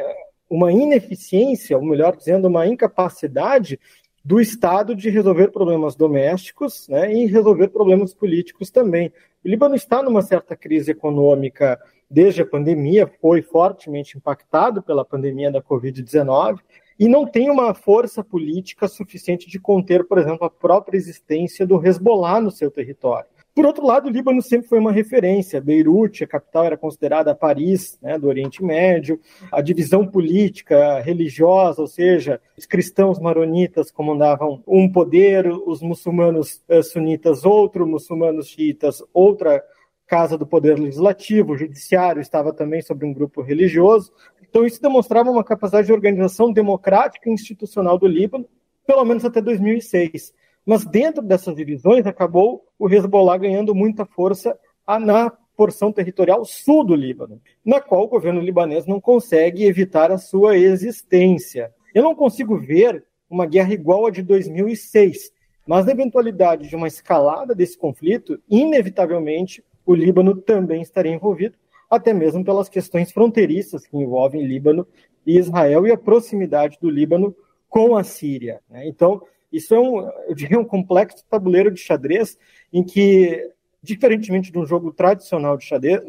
uma 0.48 0.70
ineficiência, 0.70 1.76
ou 1.76 1.84
melhor 1.84 2.16
dizendo, 2.16 2.46
uma 2.46 2.66
incapacidade 2.66 3.80
do 4.24 4.40
Estado 4.40 4.94
de 4.94 5.10
resolver 5.10 5.48
problemas 5.48 5.94
domésticos 5.94 6.88
né, 6.88 7.12
e 7.12 7.26
resolver 7.26 7.68
problemas 7.68 8.14
políticos 8.14 8.70
também. 8.70 9.12
O 9.44 9.48
Líbano 9.48 9.74
está 9.74 10.02
numa 10.02 10.22
certa 10.22 10.56
crise 10.56 10.92
econômica 10.92 11.78
desde 12.10 12.40
a 12.40 12.46
pandemia, 12.46 13.10
foi 13.20 13.42
fortemente 13.42 14.16
impactado 14.16 14.82
pela 14.82 15.04
pandemia 15.04 15.50
da 15.50 15.60
Covid-19 15.60 16.60
e 16.98 17.08
não 17.08 17.26
tem 17.26 17.50
uma 17.50 17.74
força 17.74 18.24
política 18.24 18.88
suficiente 18.88 19.50
de 19.50 19.58
conter, 19.58 20.04
por 20.04 20.16
exemplo, 20.16 20.46
a 20.46 20.50
própria 20.50 20.96
existência 20.96 21.66
do 21.66 21.84
Hezbollah 21.84 22.40
no 22.40 22.50
seu 22.50 22.70
território. 22.70 23.28
Por 23.54 23.64
outro 23.66 23.86
lado, 23.86 24.08
o 24.08 24.10
Líbano 24.10 24.42
sempre 24.42 24.66
foi 24.66 24.80
uma 24.80 24.90
referência. 24.90 25.60
Beirute, 25.60 26.24
a 26.24 26.26
capital, 26.26 26.64
era 26.64 26.76
considerada 26.76 27.36
Paris 27.36 27.96
né, 28.02 28.18
do 28.18 28.26
Oriente 28.26 28.64
Médio. 28.64 29.20
A 29.52 29.60
divisão 29.60 30.04
política, 30.04 30.98
religiosa, 31.00 31.80
ou 31.80 31.86
seja, 31.86 32.40
os 32.58 32.66
cristãos 32.66 33.20
maronitas 33.20 33.92
comandavam 33.92 34.60
um 34.66 34.90
poder, 34.90 35.46
os 35.46 35.80
muçulmanos 35.82 36.64
uh, 36.68 36.82
sunitas 36.82 37.44
outro, 37.44 37.86
muçulmanos 37.86 38.48
xiitas 38.48 39.00
outra 39.12 39.62
casa 40.04 40.36
do 40.36 40.46
poder 40.46 40.78
legislativo, 40.78 41.52
o 41.52 41.56
judiciário 41.56 42.20
estava 42.20 42.52
também 42.52 42.82
sobre 42.82 43.06
um 43.06 43.12
grupo 43.12 43.40
religioso. 43.40 44.12
Então, 44.42 44.66
isso 44.66 44.82
demonstrava 44.82 45.30
uma 45.30 45.42
capacidade 45.42 45.86
de 45.86 45.92
organização 45.92 46.52
democrática 46.52 47.30
e 47.30 47.32
institucional 47.32 47.98
do 47.98 48.06
Líbano, 48.06 48.46
pelo 48.86 49.04
menos 49.04 49.24
até 49.24 49.40
2006. 49.40 50.34
Mas 50.64 50.84
dentro 50.84 51.22
dessas 51.22 51.54
divisões 51.54 52.06
acabou 52.06 52.64
o 52.78 52.88
Hezbollah 52.88 53.36
ganhando 53.36 53.74
muita 53.74 54.06
força 54.06 54.58
na 55.00 55.30
porção 55.56 55.92
territorial 55.92 56.44
sul 56.44 56.84
do 56.84 56.94
Líbano, 56.94 57.40
na 57.64 57.80
qual 57.80 58.04
o 58.04 58.08
governo 58.08 58.40
libanês 58.40 58.86
não 58.86 59.00
consegue 59.00 59.64
evitar 59.64 60.10
a 60.10 60.18
sua 60.18 60.56
existência. 60.56 61.72
Eu 61.94 62.02
não 62.02 62.14
consigo 62.14 62.58
ver 62.58 63.04
uma 63.30 63.46
guerra 63.46 63.72
igual 63.72 64.06
a 64.06 64.10
de 64.10 64.22
2006, 64.22 65.32
mas 65.66 65.86
na 65.86 65.92
eventualidade 65.92 66.68
de 66.68 66.76
uma 66.76 66.88
escalada 66.88 67.54
desse 67.54 67.78
conflito, 67.78 68.40
inevitavelmente 68.48 69.64
o 69.86 69.94
Líbano 69.94 70.36
também 70.36 70.82
estaria 70.82 71.12
envolvido, 71.12 71.56
até 71.90 72.12
mesmo 72.12 72.44
pelas 72.44 72.68
questões 72.68 73.12
fronteiriças 73.12 73.86
que 73.86 73.96
envolvem 73.96 74.44
Líbano 74.44 74.86
e 75.26 75.38
Israel 75.38 75.86
e 75.86 75.92
a 75.92 75.96
proximidade 75.96 76.78
do 76.80 76.90
Líbano 76.90 77.34
com 77.68 77.96
a 77.96 78.02
Síria. 78.02 78.60
Né? 78.68 78.86
Então, 78.88 79.22
isso 79.56 79.74
é 79.74 79.80
um, 79.80 80.08
eu 80.28 80.34
diria, 80.34 80.58
um 80.58 80.64
complexo 80.64 81.24
tabuleiro 81.28 81.70
de 81.70 81.80
xadrez 81.80 82.38
em 82.72 82.82
que, 82.82 83.50
diferentemente 83.82 84.50
de 84.50 84.58
um 84.58 84.66
jogo 84.66 84.92
tradicional 84.92 85.56
de 85.56 85.64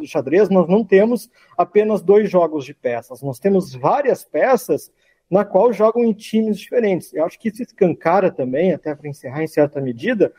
xadrez, 0.07 0.49
nós 0.49 0.67
não 0.67 0.83
temos 0.83 1.29
apenas 1.57 2.01
dois 2.01 2.29
jogos 2.29 2.65
de 2.65 2.73
peças, 2.73 3.21
nós 3.21 3.39
temos 3.39 3.73
várias 3.73 4.23
peças 4.23 4.91
na 5.29 5.43
qual 5.43 5.73
jogam 5.73 6.03
em 6.03 6.13
times 6.13 6.59
diferentes. 6.59 7.13
Eu 7.13 7.25
acho 7.25 7.39
que 7.39 7.49
isso 7.49 7.63
escancara 7.63 8.31
também, 8.31 8.73
até 8.73 8.93
para 8.93 9.09
encerrar 9.09 9.43
em 9.43 9.47
certa 9.47 9.81
medida, 9.81 10.31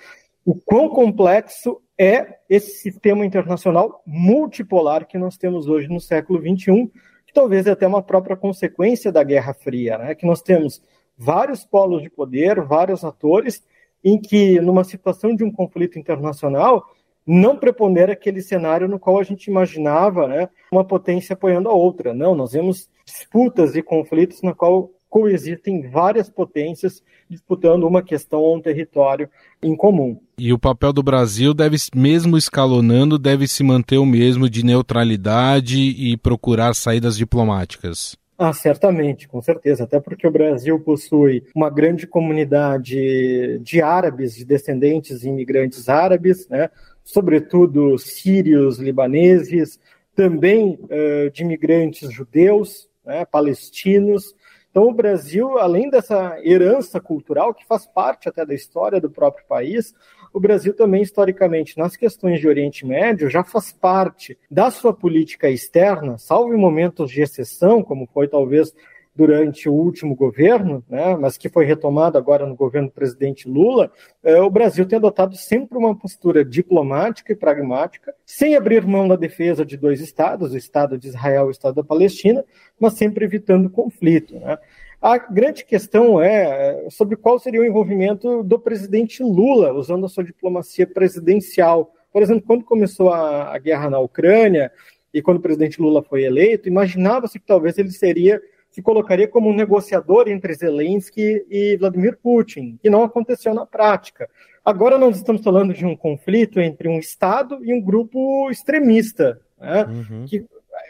o 0.45 0.55
quão 0.55 0.89
complexo 0.89 1.83
é 1.99 2.39
esse 2.49 2.79
sistema 2.79 3.27
internacional 3.27 4.03
multipolar 4.07 5.07
que 5.07 5.19
nós 5.19 5.37
temos 5.37 5.67
hoje 5.67 5.89
no 5.89 6.01
século 6.01 6.39
XXI, 6.39 6.91
que 7.27 7.33
talvez 7.33 7.67
é 7.67 7.73
até 7.73 7.87
uma 7.87 8.03
própria 8.03 8.37
consequência 8.37 9.11
da 9.11 9.25
Guerra 9.25 9.53
Fria, 9.55 9.99
né? 9.99 10.15
que 10.15 10.25
nós 10.25 10.41
temos 10.41 10.81
vários 11.17 11.65
polos 11.65 12.03
de 12.03 12.11
poder, 12.11 12.61
vários 12.63 13.05
atores, 13.05 13.63
em 14.05 14.21
que, 14.21 14.61
numa 14.61 14.85
situação 14.85 15.35
de 15.35 15.43
um 15.43 15.51
conflito 15.51 15.99
internacional, 15.99 16.85
não 17.27 17.57
prepondera 17.57 18.13
aquele 18.13 18.41
cenário 18.41 18.87
no 18.89 19.01
qual 19.01 19.19
a 19.19 19.25
gente 19.25 19.49
imaginava 19.49 20.29
né, 20.29 20.49
uma 20.71 20.85
potência 20.85 21.35
apoiando 21.35 21.69
a 21.69 21.73
outra. 21.73 22.15
Não, 22.15 22.35
nós 22.35 22.53
vemos 22.53 22.89
disputas 23.05 23.75
e 23.75 23.83
conflitos 23.83 24.43
na 24.43 24.55
qual 24.55 24.91
coexistem 25.09 25.89
várias 25.89 26.29
potências 26.29 27.03
disputando 27.29 27.85
uma 27.85 28.03
questão 28.03 28.41
ou 28.41 28.57
um 28.57 28.61
território 28.61 29.29
em 29.63 29.75
comum. 29.75 30.21
E 30.39 30.53
o 30.53 30.59
papel 30.59 30.93
do 30.93 31.03
Brasil 31.03 31.55
deve, 31.55 31.77
mesmo 31.95 32.37
escalonando, 32.37 33.19
deve 33.19 33.49
se 33.49 33.65
manter 33.65 33.99
o 33.99 34.07
mesmo 34.07 34.49
de 34.49 34.65
neutralidade 34.65 35.81
e 35.81 36.17
procurar 36.17 36.75
saídas 36.75 37.17
diplomáticas. 37.17 38.17
Ah, 38.39 38.53
certamente, 38.53 39.27
com 39.27 39.41
certeza. 39.41 39.85
Até 39.85 39.99
porque 39.99 40.27
o 40.27 40.31
Brasil 40.31 40.79
possui 40.79 41.45
uma 41.55 41.71
grande 41.71 42.07
comunidade 42.07 43.59
de 43.61 43.81
árabes, 43.81 44.37
de 44.37 44.45
descendentes 44.45 45.21
de 45.21 45.29
imigrantes 45.29 45.89
árabes, 45.89 46.47
né? 46.49 46.69
sobretudo 47.03 47.97
sírios, 47.97 48.79
libaneses, 48.79 49.81
também 50.15 50.79
uh, 50.83 51.31
de 51.31 51.43
imigrantes 51.43 52.13
judeus, 52.13 52.89
né? 53.05 53.25
palestinos. 53.25 54.35
Então, 54.71 54.89
o 54.89 54.95
Brasil, 54.95 55.59
além 55.59 55.89
dessa 55.89 56.39
herança 56.45 57.01
cultural, 57.01 57.55
que 57.55 57.65
faz 57.67 57.87
parte 57.87 58.29
até 58.29 58.45
da 58.45 58.53
história 58.53 59.01
do 59.01 59.09
próprio 59.11 59.47
país, 59.47 59.95
o 60.37 60.41
Brasil 60.41 60.75
também, 60.75 61.01
historicamente, 61.01 61.79
nas 61.79 61.97
questões 61.97 62.39
de 62.39 62.47
Oriente 62.47 62.85
Médio, 62.85 63.31
já 63.31 63.43
faz 63.43 63.73
parte 63.73 64.37
da 64.51 64.71
sua 64.71 64.93
política 64.93 65.49
externa, 65.49 66.19
salvo 66.19 66.53
em 66.53 66.59
momentos 66.59 67.11
de 67.11 67.23
exceção, 67.23 67.83
como 67.83 68.07
foi 68.13 68.29
talvez 68.29 68.71
durante 69.15 69.67
o 69.67 69.73
último 69.73 70.15
governo, 70.15 70.85
né, 70.91 71.17
mas 71.17 71.39
que 71.39 71.49
foi 71.49 71.65
retomado 71.65 72.19
agora 72.19 72.45
no 72.45 72.55
governo 72.55 72.89
do 72.89 72.93
presidente 72.93 73.49
Lula, 73.49 73.91
é, 74.23 74.39
o 74.39 74.51
Brasil 74.51 74.85
tem 74.85 74.99
adotado 74.99 75.35
sempre 75.37 75.79
uma 75.79 75.97
postura 75.97 76.45
diplomática 76.45 77.33
e 77.33 77.37
pragmática, 77.37 78.15
sem 78.27 78.57
abrir 78.57 78.87
mão 78.87 79.09
da 79.09 79.17
defesa 79.17 79.65
de 79.65 79.79
dois 79.79 80.03
estados, 80.03 80.53
o 80.53 80.57
Estado 80.59 80.99
de 80.99 81.09
Israel 81.09 81.47
e 81.47 81.49
o 81.49 81.51
Estado 81.51 81.77
da 81.77 81.83
Palestina, 81.83 82.45
mas 82.79 82.93
sempre 82.93 83.25
evitando 83.25 83.71
conflito. 83.71 84.39
Né. 84.39 84.59
A 85.01 85.19
grande 85.19 85.65
questão 85.65 86.21
é 86.21 86.87
sobre 86.91 87.17
qual 87.17 87.39
seria 87.39 87.61
o 87.61 87.65
envolvimento 87.65 88.43
do 88.43 88.59
presidente 88.59 89.23
Lula, 89.23 89.73
usando 89.73 90.07
a 90.07 90.09
sua 90.09 90.25
diplomacia 90.25 90.87
presidencial. 90.87 91.93
Por 92.13 92.23
exemplo, 92.23 92.45
quando 92.47 92.65
começou 92.65 93.13
a, 93.13 93.55
a 93.55 93.59
guerra 93.59 93.91
na 93.91 93.99
Ucrânia 93.99 94.73
e 95.13 95.21
quando 95.21 95.39
o 95.39 95.43
presidente 95.43 95.81
Lula 95.81 96.03
foi 96.03 96.25
eleito, 96.25 96.69
imaginava-se 96.69 97.39
que 97.39 97.47
talvez 97.47 97.79
ele 97.79 97.91
seria 97.91 98.41
se 98.77 98.83
colocaria 98.83 99.27
como 99.27 99.49
um 99.49 99.55
negociador 99.55 100.29
entre 100.29 100.53
Zelensky 100.53 101.47
e 101.49 101.79
Vladimir 101.79 102.19
Putin, 102.23 102.79
que 102.83 102.91
não 102.91 103.05
aconteceu 103.05 103.55
na 103.55 103.65
prática. 103.65 104.29
Agora 104.63 104.99
nós 104.99 105.17
estamos 105.17 105.43
falando 105.43 105.73
de 105.73 105.87
um 105.87 105.97
conflito 105.97 106.61
entre 106.61 106.87
um 106.87 106.99
Estado 106.99 107.65
e 107.65 107.73
um 107.73 107.81
grupo 107.81 108.51
extremista, 108.51 109.41
né, 109.59 109.85
uhum. 109.85 110.27
que 110.27 110.39
é, 110.39 110.43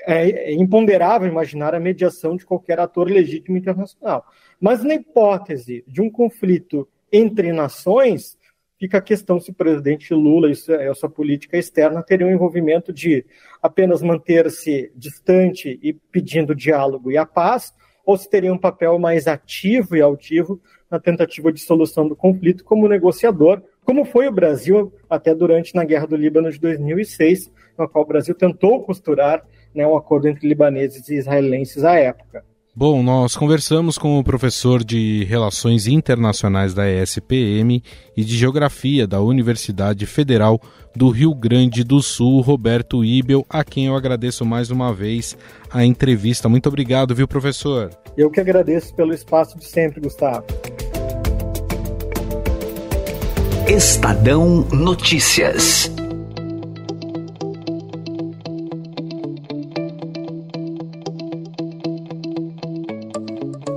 é 0.07 0.53
imponderável 0.53 1.29
imaginar 1.29 1.75
a 1.75 1.81
mediação 1.81 2.37
de 2.37 2.47
qualquer 2.47 2.79
ator 2.79 3.11
legítimo 3.11 3.57
internacional. 3.57 4.25
Mas 4.61 4.85
na 4.85 4.95
hipótese 4.95 5.85
de 5.87 6.01
um 6.01 6.09
conflito 6.09 6.89
entre 7.13 7.53
nações, 7.53 8.39
fica 8.79 8.99
a 8.99 9.03
questão 9.03 9.41
se 9.41 9.51
o 9.51 9.55
presidente 9.55 10.15
Lula 10.15 10.49
e 10.49 10.89
a 10.89 10.95
sua 10.95 11.11
política 11.11 11.59
externa 11.59 12.05
teriam 12.05 12.31
um 12.31 12.33
envolvimento 12.33 12.93
de 12.93 13.27
apenas 13.61 14.01
manter-se 14.01 14.93
distante 14.95 15.79
e 15.83 15.93
pedindo 15.93 16.55
diálogo 16.55 17.11
e 17.11 17.17
a 17.17 17.27
paz, 17.27 17.75
ou 18.05 18.17
se 18.17 18.31
teria 18.31 18.53
um 18.53 18.59
papel 18.59 18.97
mais 19.01 19.27
ativo 19.27 19.97
e 19.97 20.01
altivo 20.01 20.61
na 20.89 21.01
tentativa 21.01 21.53
de 21.53 21.59
solução 21.59 22.07
do 22.07 22.15
conflito 22.15 22.63
como 22.63 22.87
negociador, 22.87 23.61
como 23.85 24.05
foi 24.05 24.29
o 24.29 24.33
Brasil 24.33 24.93
até 25.11 25.35
durante 25.35 25.75
na 25.75 25.85
Guerra 25.85 26.07
do 26.07 26.17
Líbano 26.17 26.51
de 26.51 26.61
2006, 26.61 27.51
na 27.77 27.89
qual 27.89 28.05
o 28.05 28.07
Brasil 28.07 28.35
tentou 28.37 28.85
costurar 28.85 29.45
né, 29.77 29.87
um 29.87 29.97
acordo 29.97 30.27
entre 30.27 30.49
libaneses 30.49 31.09
e 31.09 31.15
israelenses 31.15 31.85
à 31.85 31.95
época. 31.95 32.43
Bom, 32.79 33.03
nós 33.03 33.35
conversamos 33.35 33.97
com 33.97 34.19
o 34.19 34.25
professor 34.25 34.85
de 34.85 35.25
Relações 35.25 35.87
Internacionais 35.87 36.75
da 36.75 36.87
ESPM 36.87 37.83
e 38.15 38.23
de 38.23 38.37
Geografia 38.37 39.07
da 39.07 39.19
Universidade 39.19 40.05
Federal 40.05 40.61
do 40.95 41.09
Rio 41.09 41.35
Grande 41.35 41.83
do 41.83 42.03
Sul, 42.03 42.43
Roberto 42.43 43.03
Ibel, 43.03 43.47
a 43.49 43.65
quem 43.65 43.87
eu 43.87 43.97
agradeço 43.97 44.45
mais 44.45 44.71
uma 44.71 44.93
vez 44.93 45.39
a 45.71 45.87
entrevista. 45.87 46.51
Muito 46.51 46.69
obrigado, 46.69 47.15
viu, 47.15 47.27
professor? 47.27 47.89
Eu 48.15 48.31
que 48.31 48.41
agradeço 48.41 48.95
pelo 48.95 49.15
espaço 49.15 49.59
de 49.59 49.65
sempre, 49.65 50.03
Gustavo. 50.03 50.45
Estadão 53.67 54.67
Notícias. 54.71 55.96